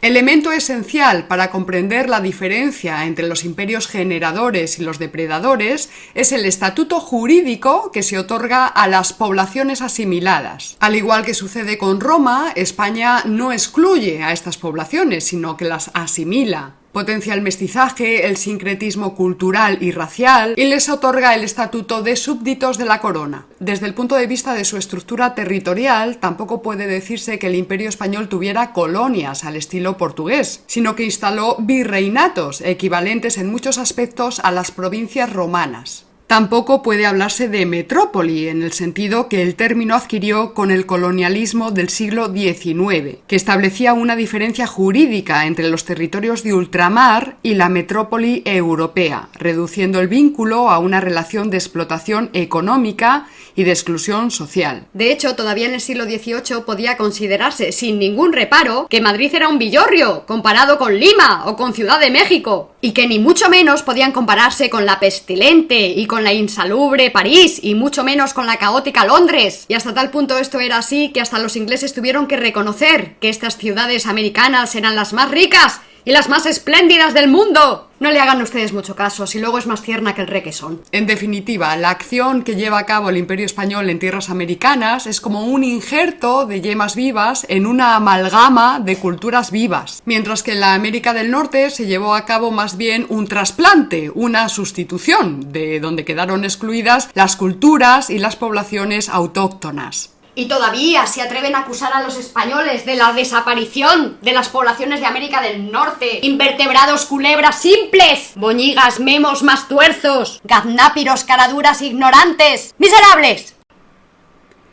Elemento 0.06 0.52
esencial 0.52 1.26
para 1.26 1.50
comprender 1.50 2.08
la 2.08 2.20
diferencia 2.20 3.06
entre 3.06 3.26
los 3.26 3.44
imperios 3.44 3.88
generadores 3.88 4.78
y 4.78 4.84
los 4.84 5.00
depredadores 5.00 5.90
es 6.14 6.30
el 6.30 6.44
estatuto 6.44 7.00
jurídico 7.00 7.90
que 7.90 8.04
se 8.04 8.16
otorga 8.16 8.68
a 8.68 8.86
las 8.86 9.12
poblaciones 9.12 9.82
asimiladas. 9.82 10.76
Al 10.78 10.94
igual 10.94 11.24
que 11.24 11.34
sucede 11.34 11.76
con 11.76 12.00
Roma, 12.00 12.52
España 12.54 13.24
no 13.24 13.50
excluye 13.50 14.22
a 14.22 14.32
estas 14.32 14.58
poblaciones, 14.58 15.24
sino 15.24 15.56
que 15.56 15.64
las 15.64 15.90
asimila 15.92 16.74
potencia 16.96 17.34
el 17.34 17.42
mestizaje, 17.42 18.26
el 18.26 18.38
sincretismo 18.38 19.14
cultural 19.14 19.76
y 19.82 19.90
racial 19.90 20.54
y 20.56 20.64
les 20.64 20.88
otorga 20.88 21.34
el 21.34 21.44
estatuto 21.44 22.02
de 22.02 22.16
súbditos 22.16 22.78
de 22.78 22.86
la 22.86 23.02
corona. 23.02 23.44
Desde 23.60 23.84
el 23.84 23.92
punto 23.92 24.14
de 24.14 24.26
vista 24.26 24.54
de 24.54 24.64
su 24.64 24.78
estructura 24.78 25.34
territorial, 25.34 26.16
tampoco 26.16 26.62
puede 26.62 26.86
decirse 26.86 27.38
que 27.38 27.48
el 27.48 27.54
imperio 27.54 27.90
español 27.90 28.30
tuviera 28.30 28.72
colonias 28.72 29.44
al 29.44 29.56
estilo 29.56 29.98
portugués, 29.98 30.64
sino 30.68 30.96
que 30.96 31.04
instaló 31.04 31.56
virreinatos, 31.58 32.62
equivalentes 32.62 33.36
en 33.36 33.50
muchos 33.50 33.76
aspectos 33.76 34.40
a 34.40 34.50
las 34.50 34.70
provincias 34.70 35.30
romanas. 35.30 36.06
Tampoco 36.26 36.82
puede 36.82 37.06
hablarse 37.06 37.48
de 37.48 37.66
metrópoli 37.66 38.48
en 38.48 38.64
el 38.64 38.72
sentido 38.72 39.28
que 39.28 39.42
el 39.42 39.54
término 39.54 39.94
adquirió 39.94 40.54
con 40.54 40.72
el 40.72 40.84
colonialismo 40.84 41.70
del 41.70 41.88
siglo 41.88 42.32
XIX, 42.32 43.18
que 43.28 43.36
establecía 43.36 43.94
una 43.94 44.16
diferencia 44.16 44.66
jurídica 44.66 45.46
entre 45.46 45.68
los 45.68 45.84
territorios 45.84 46.42
de 46.42 46.52
ultramar 46.52 47.36
y 47.44 47.54
la 47.54 47.68
metrópoli 47.68 48.42
europea, 48.44 49.28
reduciendo 49.34 50.00
el 50.00 50.08
vínculo 50.08 50.68
a 50.68 50.80
una 50.80 51.00
relación 51.00 51.48
de 51.48 51.58
explotación 51.58 52.30
económica 52.32 53.28
y 53.56 53.64
de 53.64 53.72
exclusión 53.72 54.30
social. 54.30 54.86
De 54.92 55.10
hecho, 55.10 55.34
todavía 55.34 55.66
en 55.66 55.74
el 55.74 55.80
siglo 55.80 56.04
XVIII 56.04 56.62
podía 56.64 56.96
considerarse 56.96 57.72
sin 57.72 57.98
ningún 57.98 58.32
reparo 58.32 58.86
que 58.88 59.00
Madrid 59.00 59.34
era 59.34 59.48
un 59.48 59.58
villorrio 59.58 60.24
comparado 60.26 60.78
con 60.78 60.94
Lima 60.94 61.46
o 61.46 61.56
con 61.56 61.74
Ciudad 61.74 61.98
de 61.98 62.10
México, 62.10 62.74
y 62.80 62.92
que 62.92 63.08
ni 63.08 63.18
mucho 63.18 63.48
menos 63.48 63.82
podían 63.82 64.12
compararse 64.12 64.70
con 64.70 64.86
la 64.86 65.00
pestilente 65.00 65.88
y 65.88 66.06
con 66.06 66.22
la 66.22 66.34
insalubre 66.34 67.10
París 67.10 67.58
y 67.62 67.74
mucho 67.74 68.04
menos 68.04 68.34
con 68.34 68.46
la 68.46 68.58
caótica 68.58 69.04
Londres. 69.04 69.64
Y 69.68 69.74
hasta 69.74 69.94
tal 69.94 70.10
punto 70.10 70.38
esto 70.38 70.60
era 70.60 70.76
así 70.76 71.08
que 71.08 71.20
hasta 71.20 71.38
los 71.38 71.56
ingleses 71.56 71.94
tuvieron 71.94 72.26
que 72.26 72.36
reconocer 72.36 73.16
que 73.20 73.28
estas 73.28 73.56
ciudades 73.56 74.06
americanas 74.06 74.74
eran 74.74 74.94
las 74.94 75.12
más 75.12 75.30
ricas 75.30 75.80
y 76.06 76.12
las 76.12 76.28
más 76.30 76.46
espléndidas 76.46 77.12
del 77.12 77.28
mundo. 77.28 77.90
No 77.98 78.10
le 78.10 78.20
hagan 78.20 78.40
ustedes 78.40 78.72
mucho 78.72 78.94
caso, 78.94 79.26
si 79.26 79.40
luego 79.40 79.58
es 79.58 79.66
más 79.66 79.82
tierna 79.82 80.14
que 80.14 80.20
el 80.20 80.28
requesón. 80.28 80.82
En 80.92 81.06
definitiva, 81.06 81.76
la 81.76 81.90
acción 81.90 82.44
que 82.44 82.54
lleva 82.54 82.78
a 82.78 82.86
cabo 82.86 83.08
el 83.08 83.16
Imperio 83.16 83.44
Español 83.44 83.90
en 83.90 83.98
tierras 83.98 84.30
americanas 84.30 85.06
es 85.06 85.20
como 85.20 85.46
un 85.46 85.64
injerto 85.64 86.46
de 86.46 86.60
yemas 86.60 86.94
vivas 86.94 87.44
en 87.48 87.66
una 87.66 87.96
amalgama 87.96 88.78
de 88.78 88.96
culturas 88.96 89.50
vivas, 89.50 90.02
mientras 90.04 90.42
que 90.42 90.52
en 90.52 90.60
la 90.60 90.74
América 90.74 91.12
del 91.12 91.30
Norte 91.30 91.70
se 91.70 91.86
llevó 91.86 92.14
a 92.14 92.24
cabo 92.24 92.52
más 92.52 92.76
bien 92.76 93.06
un 93.08 93.26
trasplante, 93.26 94.10
una 94.14 94.48
sustitución, 94.48 95.52
de 95.52 95.80
donde 95.80 96.04
quedaron 96.04 96.44
excluidas 96.44 97.08
las 97.14 97.34
culturas 97.34 98.10
y 98.10 98.18
las 98.18 98.36
poblaciones 98.36 99.08
autóctonas. 99.08 100.15
Y 100.38 100.48
todavía 100.48 101.06
se 101.06 101.22
atreven 101.22 101.54
a 101.54 101.60
acusar 101.60 101.94
a 101.94 102.02
los 102.02 102.18
españoles 102.18 102.84
de 102.84 102.94
la 102.94 103.14
desaparición 103.14 104.18
de 104.20 104.32
las 104.32 104.50
poblaciones 104.50 105.00
de 105.00 105.06
América 105.06 105.40
del 105.40 105.72
Norte. 105.72 106.20
Invertebrados 106.22 107.06
culebras 107.06 107.60
simples. 107.62 108.32
Boñigas 108.36 109.00
memos 109.00 109.42
más 109.42 109.66
tuerzos. 109.66 110.42
Gaznápiros 110.44 111.24
caraduras 111.24 111.80
ignorantes. 111.80 112.74
¡Miserables! 112.76 113.56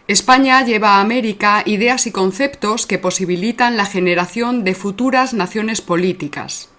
España 0.10 0.66
lleva 0.66 0.98
a 0.98 1.00
América 1.00 1.64
ideas 1.66 2.08
y 2.08 2.12
conceptos 2.12 2.86
que 2.86 3.00
posibilitan 3.00 3.78
la 3.78 3.86
generación 3.86 4.66
de 4.66 4.76
futuras 4.76 5.34
naciones 5.34 5.80
políticas. 5.80 6.73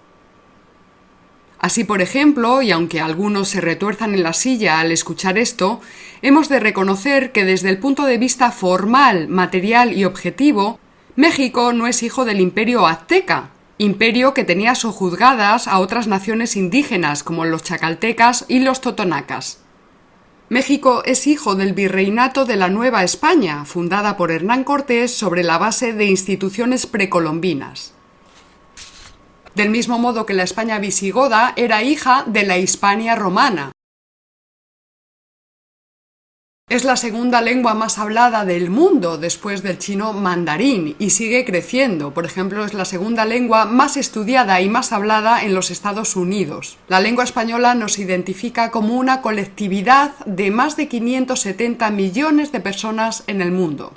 Así, 1.65 1.83
por 1.83 2.03
ejemplo, 2.03 2.61
y 2.61 2.69
aunque 2.69 3.01
algunos 3.01 3.49
se 3.49 3.59
retuerzan 3.59 4.13
en 4.13 4.21
la 4.21 4.33
silla 4.33 4.79
al 4.79 4.91
escuchar 4.91 5.39
esto, 5.39 5.81
hemos 6.21 6.47
de 6.47 6.59
reconocer 6.59 7.31
que 7.31 7.43
desde 7.43 7.69
el 7.69 7.79
punto 7.79 8.05
de 8.05 8.19
vista 8.19 8.51
formal, 8.51 9.29
material 9.29 9.91
y 9.91 10.05
objetivo, 10.05 10.79
México 11.15 11.73
no 11.73 11.87
es 11.87 12.03
hijo 12.03 12.23
del 12.23 12.39
imperio 12.39 12.85
azteca, 12.85 13.49
imperio 13.79 14.35
que 14.35 14.43
tenía 14.43 14.75
sojuzgadas 14.75 15.67
a 15.67 15.79
otras 15.79 16.05
naciones 16.05 16.55
indígenas 16.55 17.23
como 17.23 17.45
los 17.45 17.63
chacaltecas 17.63 18.45
y 18.47 18.59
los 18.59 18.79
totonacas. 18.79 19.63
México 20.49 21.01
es 21.03 21.25
hijo 21.25 21.55
del 21.55 21.73
virreinato 21.73 22.45
de 22.45 22.57
la 22.57 22.69
Nueva 22.69 23.03
España, 23.03 23.65
fundada 23.65 24.17
por 24.17 24.29
Hernán 24.29 24.65
Cortés 24.65 25.15
sobre 25.15 25.41
la 25.41 25.57
base 25.57 25.93
de 25.93 26.05
instituciones 26.05 26.85
precolombinas 26.85 27.94
del 29.55 29.69
mismo 29.69 29.97
modo 29.97 30.25
que 30.25 30.33
la 30.33 30.43
España 30.43 30.79
visigoda 30.79 31.53
era 31.55 31.83
hija 31.83 32.23
de 32.27 32.43
la 32.43 32.57
Hispania 32.57 33.15
romana. 33.15 33.71
Es 36.67 36.83
la 36.83 36.97
segunda 36.97 37.41
lengua 37.41 37.75
más 37.75 37.99
hablada 37.99 38.43
del 38.43 38.71
mundo 38.71 39.19
después 39.19 39.61
del 39.61 39.77
chino 39.77 40.13
mandarín 40.13 40.95
y 40.97 41.11
sigue 41.11 41.45
creciendo. 41.45 42.11
Por 42.11 42.25
ejemplo, 42.25 42.65
es 42.65 42.73
la 42.73 42.85
segunda 42.85 43.23
lengua 43.23 43.65
más 43.65 43.97
estudiada 43.97 44.59
y 44.61 44.67
más 44.67 44.91
hablada 44.91 45.43
en 45.43 45.53
los 45.53 45.69
Estados 45.69 46.15
Unidos. 46.15 46.79
La 46.87 46.99
lengua 46.99 47.23
española 47.23 47.75
nos 47.75 47.99
identifica 47.99 48.71
como 48.71 48.95
una 48.95 49.21
colectividad 49.21 50.15
de 50.25 50.49
más 50.49 50.75
de 50.75 50.87
570 50.87 51.91
millones 51.91 52.51
de 52.51 52.59
personas 52.61 53.23
en 53.27 53.41
el 53.41 53.51
mundo. 53.51 53.93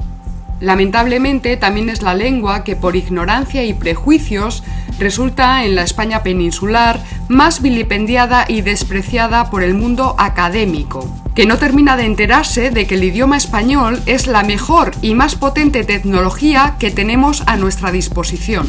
Lamentablemente 0.60 1.56
también 1.56 1.88
es 1.88 2.02
la 2.02 2.14
lengua 2.14 2.64
que 2.64 2.74
por 2.74 2.96
ignorancia 2.96 3.64
y 3.64 3.74
prejuicios 3.74 4.64
resulta 4.98 5.64
en 5.64 5.76
la 5.76 5.82
España 5.82 6.22
peninsular 6.22 7.00
más 7.28 7.62
vilipendiada 7.62 8.44
y 8.48 8.62
despreciada 8.62 9.50
por 9.50 9.62
el 9.62 9.74
mundo 9.74 10.16
académico, 10.18 11.08
que 11.34 11.46
no 11.46 11.58
termina 11.58 11.96
de 11.96 12.06
enterarse 12.06 12.70
de 12.70 12.86
que 12.86 12.96
el 12.96 13.04
idioma 13.04 13.36
español 13.36 14.00
es 14.06 14.26
la 14.26 14.42
mejor 14.42 14.90
y 15.00 15.14
más 15.14 15.36
potente 15.36 15.84
tecnología 15.84 16.74
que 16.80 16.90
tenemos 16.90 17.44
a 17.46 17.56
nuestra 17.56 17.92
disposición. 17.92 18.66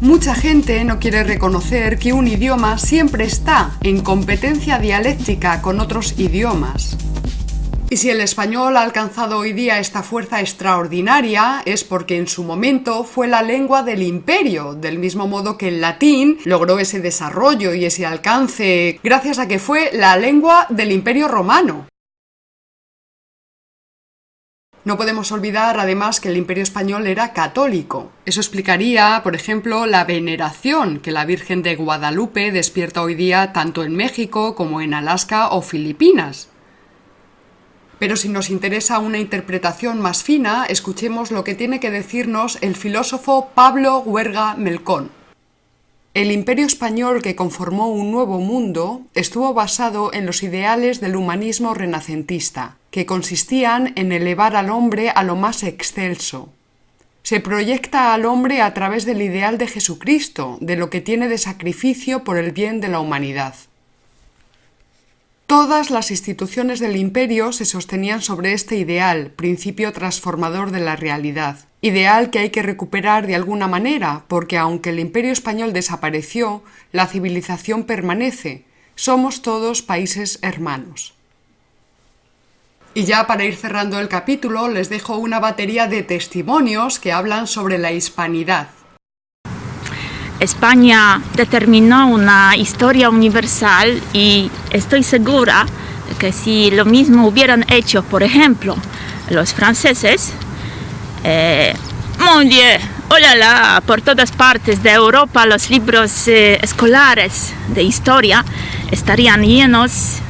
Mucha 0.00 0.34
gente 0.34 0.82
no 0.84 0.98
quiere 0.98 1.24
reconocer 1.24 1.98
que 1.98 2.14
un 2.14 2.26
idioma 2.26 2.78
siempre 2.78 3.24
está 3.24 3.72
en 3.82 4.00
competencia 4.00 4.78
dialéctica 4.78 5.60
con 5.60 5.78
otros 5.78 6.18
idiomas. 6.18 6.96
Y 7.92 7.96
si 7.96 8.08
el 8.08 8.20
español 8.20 8.76
ha 8.76 8.82
alcanzado 8.82 9.38
hoy 9.38 9.52
día 9.52 9.80
esta 9.80 10.04
fuerza 10.04 10.40
extraordinaria 10.40 11.60
es 11.64 11.82
porque 11.82 12.18
en 12.18 12.28
su 12.28 12.44
momento 12.44 13.02
fue 13.02 13.26
la 13.26 13.42
lengua 13.42 13.82
del 13.82 14.02
imperio, 14.02 14.74
del 14.74 15.00
mismo 15.00 15.26
modo 15.26 15.58
que 15.58 15.66
el 15.66 15.80
latín 15.80 16.38
logró 16.44 16.78
ese 16.78 17.00
desarrollo 17.00 17.74
y 17.74 17.84
ese 17.84 18.06
alcance 18.06 19.00
gracias 19.02 19.40
a 19.40 19.48
que 19.48 19.58
fue 19.58 19.90
la 19.92 20.16
lengua 20.16 20.68
del 20.70 20.92
imperio 20.92 21.26
romano. 21.26 21.88
No 24.84 24.96
podemos 24.96 25.32
olvidar 25.32 25.80
además 25.80 26.20
que 26.20 26.28
el 26.28 26.36
imperio 26.36 26.62
español 26.62 27.08
era 27.08 27.32
católico. 27.32 28.12
Eso 28.24 28.40
explicaría, 28.40 29.20
por 29.24 29.34
ejemplo, 29.34 29.86
la 29.86 30.04
veneración 30.04 31.00
que 31.00 31.10
la 31.10 31.24
Virgen 31.24 31.62
de 31.62 31.74
Guadalupe 31.74 32.52
despierta 32.52 33.02
hoy 33.02 33.16
día 33.16 33.52
tanto 33.52 33.82
en 33.82 33.96
México 33.96 34.54
como 34.54 34.80
en 34.80 34.94
Alaska 34.94 35.48
o 35.48 35.60
Filipinas. 35.60 36.49
Pero 38.00 38.16
si 38.16 38.30
nos 38.30 38.48
interesa 38.48 38.98
una 38.98 39.18
interpretación 39.18 40.00
más 40.00 40.24
fina, 40.24 40.64
escuchemos 40.64 41.30
lo 41.30 41.44
que 41.44 41.54
tiene 41.54 41.80
que 41.80 41.90
decirnos 41.90 42.56
el 42.62 42.74
filósofo 42.74 43.50
Pablo 43.54 43.98
Huerga 43.98 44.54
Melcón. 44.54 45.10
El 46.14 46.32
imperio 46.32 46.64
español 46.64 47.20
que 47.20 47.36
conformó 47.36 47.88
un 47.88 48.10
nuevo 48.10 48.40
mundo 48.40 49.02
estuvo 49.14 49.52
basado 49.52 50.14
en 50.14 50.24
los 50.24 50.42
ideales 50.42 51.00
del 51.00 51.14
humanismo 51.14 51.74
renacentista. 51.74 52.78
que 52.90 53.06
consistían 53.06 53.92
en 53.94 54.10
elevar 54.10 54.56
al 54.56 54.68
hombre 54.68 55.10
a 55.10 55.22
lo 55.22 55.36
más 55.36 55.62
excelso. 55.62 56.48
Se 57.22 57.38
proyecta 57.38 58.12
al 58.12 58.24
hombre 58.24 58.62
a 58.62 58.74
través 58.74 59.04
del 59.04 59.22
ideal 59.22 59.58
de 59.58 59.68
Jesucristo, 59.68 60.58
de 60.60 60.74
lo 60.74 60.90
que 60.90 61.00
tiene 61.00 61.28
de 61.28 61.38
sacrificio 61.38 62.24
por 62.24 62.36
el 62.36 62.50
bien 62.50 62.80
de 62.80 62.88
la 62.88 62.98
humanidad. 62.98 63.54
Todas 65.50 65.90
las 65.90 66.12
instituciones 66.12 66.78
del 66.78 66.94
imperio 66.94 67.50
se 67.50 67.64
sostenían 67.64 68.22
sobre 68.22 68.52
este 68.52 68.76
ideal, 68.76 69.32
principio 69.34 69.92
transformador 69.92 70.70
de 70.70 70.78
la 70.78 70.94
realidad. 70.94 71.58
Ideal 71.80 72.30
que 72.30 72.38
hay 72.38 72.50
que 72.50 72.62
recuperar 72.62 73.26
de 73.26 73.34
alguna 73.34 73.66
manera, 73.66 74.22
porque 74.28 74.56
aunque 74.56 74.90
el 74.90 75.00
imperio 75.00 75.32
español 75.32 75.72
desapareció, 75.72 76.62
la 76.92 77.08
civilización 77.08 77.82
permanece. 77.82 78.64
Somos 78.94 79.42
todos 79.42 79.82
países 79.82 80.38
hermanos. 80.42 81.14
Y 82.94 83.02
ya 83.02 83.26
para 83.26 83.42
ir 83.42 83.56
cerrando 83.56 83.98
el 83.98 84.06
capítulo, 84.06 84.68
les 84.68 84.88
dejo 84.88 85.16
una 85.16 85.40
batería 85.40 85.88
de 85.88 86.04
testimonios 86.04 87.00
que 87.00 87.10
hablan 87.10 87.48
sobre 87.48 87.78
la 87.78 87.90
hispanidad. 87.90 88.68
España 90.40 91.20
determinó 91.36 92.08
una 92.08 92.56
historia 92.56 93.10
universal 93.10 94.00
y 94.14 94.50
estoy 94.70 95.02
segura 95.02 95.66
que 96.18 96.32
si 96.32 96.70
lo 96.70 96.86
mismo 96.86 97.28
hubieran 97.28 97.64
hecho, 97.68 98.02
por 98.02 98.22
ejemplo, 98.22 98.74
los 99.28 99.52
franceses, 99.52 100.32
eh, 101.24 101.74
mon 102.18 102.48
Dieu, 102.48 102.78
hola, 103.10 103.82
por 103.86 104.00
todas 104.00 104.32
partes 104.32 104.82
de 104.82 104.90
Europa 104.90 105.44
los 105.44 105.68
libros 105.68 106.26
eh, 106.26 106.58
escolares 106.62 107.52
de 107.74 107.82
historia 107.82 108.44
estarían 108.90 109.42
llenos 109.42 110.20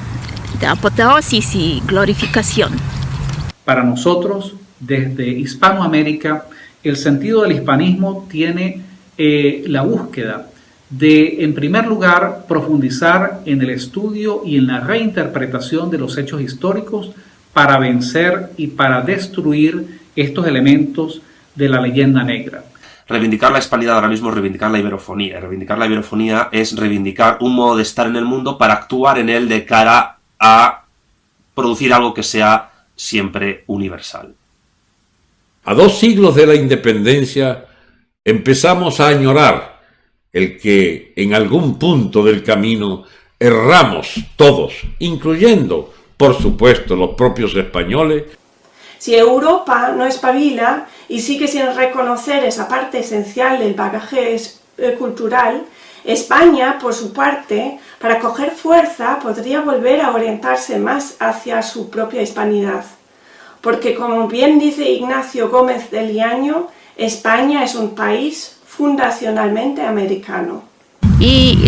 de 0.59 0.67
apoteosis 0.67 1.55
y 1.55 1.83
glorificación. 1.87 2.73
Para 3.65 3.85
nosotros, 3.85 4.55
desde 4.81 5.29
Hispanoamérica, 5.29 6.47
el 6.83 6.97
sentido 6.97 7.43
del 7.43 7.53
hispanismo 7.53 8.27
tiene 8.29 8.90
eh, 9.23 9.65
la 9.67 9.83
búsqueda 9.83 10.49
de, 10.89 11.45
en 11.45 11.53
primer 11.53 11.87
lugar, 11.87 12.47
profundizar 12.49 13.43
en 13.45 13.61
el 13.61 13.69
estudio 13.69 14.41
y 14.47 14.57
en 14.57 14.67
la 14.67 14.81
reinterpretación 14.81 15.91
de 15.91 15.99
los 15.99 16.17
hechos 16.17 16.41
históricos 16.41 17.11
para 17.53 17.79
vencer 17.79 18.49
y 18.57 18.69
para 18.69 19.03
destruir 19.03 20.01
estos 20.17 20.47
elementos 20.47 21.21
de 21.55 21.69
la 21.69 21.83
leyenda 21.83 22.25
negra. 22.25 22.65
Reivindicar 23.07 23.53
la 23.53 23.59
hispanidad 23.59 23.97
ahora 23.97 24.09
mismo 24.09 24.31
es 24.31 24.37
reivindicar 24.37 24.71
la 24.71 24.79
iberofonía. 24.79 25.39
Reivindicar 25.39 25.77
la 25.77 25.85
iberofonía 25.85 26.49
es 26.51 26.75
reivindicar 26.75 27.37
un 27.43 27.55
modo 27.55 27.77
de 27.77 27.83
estar 27.83 28.07
en 28.07 28.17
el 28.17 28.25
mundo 28.25 28.57
para 28.57 28.73
actuar 28.73 29.19
en 29.19 29.29
él 29.29 29.51
de 29.51 29.67
cara 29.67 30.17
a 30.39 30.85
producir 31.55 31.93
algo 31.93 32.15
que 32.15 32.23
sea 32.23 32.71
siempre 32.97 33.65
universal. 33.67 34.35
A 35.65 35.75
dos 35.75 35.99
siglos 35.99 36.35
de 36.37 36.47
la 36.47 36.55
independencia, 36.55 37.67
empezamos 38.25 39.01
a 39.01 39.09
añorar 39.09 39.81
el 40.33 40.59
que 40.59 41.13
en 41.17 41.35
algún 41.35 41.79
punto 41.79 42.23
del 42.23 42.43
camino 42.43 43.05
erramos 43.39 44.15
todos, 44.37 44.75
incluyendo, 44.99 45.93
por 46.17 46.41
supuesto, 46.41 46.95
los 46.95 47.11
propios 47.11 47.55
españoles. 47.57 48.25
Si 48.99 49.15
Europa 49.15 49.93
no 49.97 50.05
espabila 50.05 50.87
y 51.09 51.21
sigue 51.21 51.49
sin 51.49 51.75
reconocer 51.75 52.45
esa 52.45 52.69
parte 52.69 52.99
esencial 52.99 53.59
del 53.59 53.75
bagaje 53.75 54.37
eh, 54.37 54.95
cultural, 54.99 55.65
España, 56.05 56.79
por 56.81 56.95
su 56.95 57.13
parte, 57.13 57.79
para 57.99 58.21
coger 58.21 58.51
fuerza, 58.51 59.19
podría 59.23 59.61
volver 59.61 60.01
a 60.01 60.13
orientarse 60.13 60.79
más 60.79 61.17
hacia 61.19 61.63
su 61.63 61.91
propia 61.91 62.23
hispanidad. 62.23 62.85
Porque, 63.61 63.95
como 63.95 64.29
bien 64.29 64.59
dice 64.59 64.89
Ignacio 64.91 65.51
Gómez 65.51 65.91
de 65.91 66.07
Liaño, 66.07 66.69
España 67.01 67.65
es 67.65 67.77
un 67.77 67.95
país 67.95 68.57
fundacionalmente 68.67 69.81
americano. 69.83 70.65
Y 71.19 71.59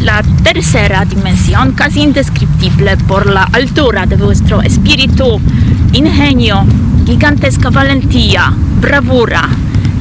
la 0.00 0.24
tercera 0.42 1.04
dimensión, 1.04 1.70
casi 1.72 2.00
indescriptible 2.00 2.96
por 2.96 3.26
la 3.26 3.44
altura 3.44 4.06
de 4.06 4.16
vuestro 4.16 4.60
espíritu, 4.60 5.40
ingenio, 5.92 6.66
gigantesca 7.06 7.70
valentía, 7.70 8.52
bravura, 8.80 9.48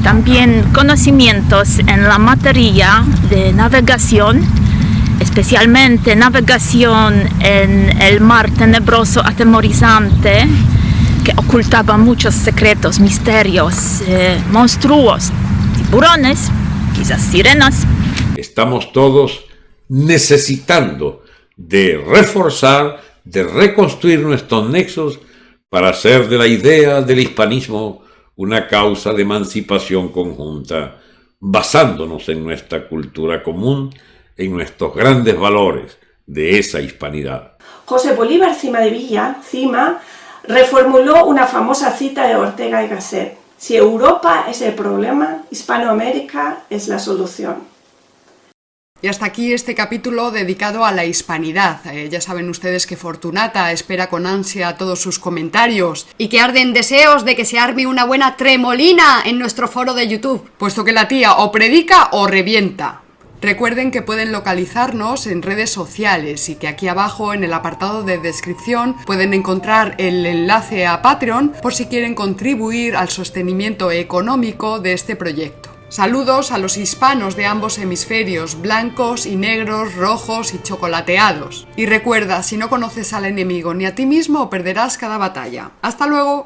también 0.03 0.65
conocimientos 0.73 1.77
en 1.77 2.03
la 2.05 2.17
materia 2.17 3.03
de 3.29 3.53
navegación, 3.53 4.41
especialmente 5.19 6.15
navegación 6.15 7.21
en 7.39 8.01
el 8.01 8.19
mar 8.19 8.49
tenebroso 8.49 9.21
atemorizante, 9.23 10.47
que 11.23 11.33
ocultaba 11.37 11.97
muchos 11.97 12.33
secretos, 12.33 12.99
misterios, 12.99 14.01
eh, 14.07 14.41
monstruos, 14.51 15.31
tiburones, 15.75 16.49
quizás 16.95 17.21
sirenas. 17.21 17.85
Estamos 18.37 18.91
todos 18.91 19.45
necesitando 19.87 21.23
de 21.55 22.03
reforzar, 22.05 23.01
de 23.23 23.43
reconstruir 23.43 24.19
nuestros 24.19 24.69
nexos 24.69 25.19
para 25.69 25.89
hacer 25.89 26.27
de 26.27 26.37
la 26.37 26.47
idea 26.47 27.01
del 27.01 27.19
hispanismo 27.19 28.03
una 28.35 28.67
causa 28.67 29.13
de 29.13 29.21
emancipación 29.21 30.09
conjunta, 30.09 30.99
basándonos 31.39 32.27
en 32.29 32.43
nuestra 32.43 32.87
cultura 32.87 33.43
común, 33.43 33.93
en 34.35 34.51
nuestros 34.51 34.95
grandes 34.95 35.37
valores 35.37 35.97
de 36.25 36.57
esa 36.57 36.81
hispanidad. 36.81 37.57
José 37.85 38.13
Bolívar 38.13 38.55
Cima 38.55 38.79
de 38.79 38.89
Villa, 38.89 39.37
Cima, 39.43 40.01
reformuló 40.43 41.25
una 41.25 41.47
famosa 41.47 41.91
cita 41.91 42.27
de 42.27 42.35
Ortega 42.35 42.83
y 42.83 42.87
Gasset. 42.87 43.37
Si 43.57 43.75
Europa 43.75 44.45
es 44.49 44.61
el 44.61 44.73
problema, 44.73 45.43
Hispanoamérica 45.51 46.63
es 46.69 46.87
la 46.87 46.97
solución. 46.97 47.71
Y 49.03 49.07
hasta 49.07 49.25
aquí 49.25 49.51
este 49.51 49.73
capítulo 49.73 50.29
dedicado 50.29 50.85
a 50.85 50.91
la 50.91 51.05
hispanidad. 51.05 51.81
Eh, 51.87 52.09
ya 52.09 52.21
saben 52.21 52.49
ustedes 52.49 52.85
que 52.85 52.97
Fortunata 52.97 53.71
espera 53.71 54.09
con 54.09 54.27
ansia 54.27 54.77
todos 54.77 55.01
sus 55.01 55.17
comentarios. 55.17 56.07
Y 56.19 56.29
que 56.29 56.39
arden 56.39 56.71
deseos 56.71 57.25
de 57.25 57.35
que 57.35 57.45
se 57.45 57.57
arme 57.57 57.87
una 57.87 58.05
buena 58.05 58.37
tremolina 58.37 59.23
en 59.25 59.39
nuestro 59.39 59.67
foro 59.67 59.95
de 59.95 60.07
YouTube. 60.07 60.47
Puesto 60.59 60.83
que 60.83 60.91
la 60.91 61.07
tía 61.07 61.33
o 61.33 61.51
predica 61.51 62.09
o 62.11 62.27
revienta. 62.27 63.01
Recuerden 63.41 63.89
que 63.89 64.03
pueden 64.03 64.31
localizarnos 64.31 65.25
en 65.25 65.41
redes 65.41 65.71
sociales 65.71 66.47
y 66.47 66.55
que 66.55 66.67
aquí 66.67 66.87
abajo 66.87 67.33
en 67.33 67.43
el 67.43 67.53
apartado 67.53 68.03
de 68.03 68.19
descripción 68.19 68.95
pueden 69.05 69.33
encontrar 69.33 69.95
el 69.97 70.23
enlace 70.27 70.85
a 70.85 71.01
Patreon 71.01 71.53
por 71.61 71.73
si 71.73 71.87
quieren 71.87 72.13
contribuir 72.13 72.95
al 72.95 73.09
sostenimiento 73.09 73.91
económico 73.91 74.79
de 74.79 74.93
este 74.93 75.15
proyecto. 75.15 75.71
Saludos 75.89 76.51
a 76.51 76.59
los 76.59 76.77
hispanos 76.77 77.35
de 77.35 77.47
ambos 77.47 77.79
hemisferios, 77.79 78.61
blancos 78.61 79.25
y 79.25 79.35
negros, 79.35 79.95
rojos 79.95 80.53
y 80.53 80.61
chocolateados. 80.61 81.67
Y 81.75 81.87
recuerda, 81.87 82.43
si 82.43 82.57
no 82.57 82.69
conoces 82.69 83.11
al 83.11 83.25
enemigo 83.25 83.73
ni 83.73 83.85
a 83.85 83.95
ti 83.95 84.05
mismo, 84.05 84.49
perderás 84.49 84.97
cada 84.97 85.17
batalla. 85.17 85.71
¡Hasta 85.81 86.05
luego! 86.05 86.45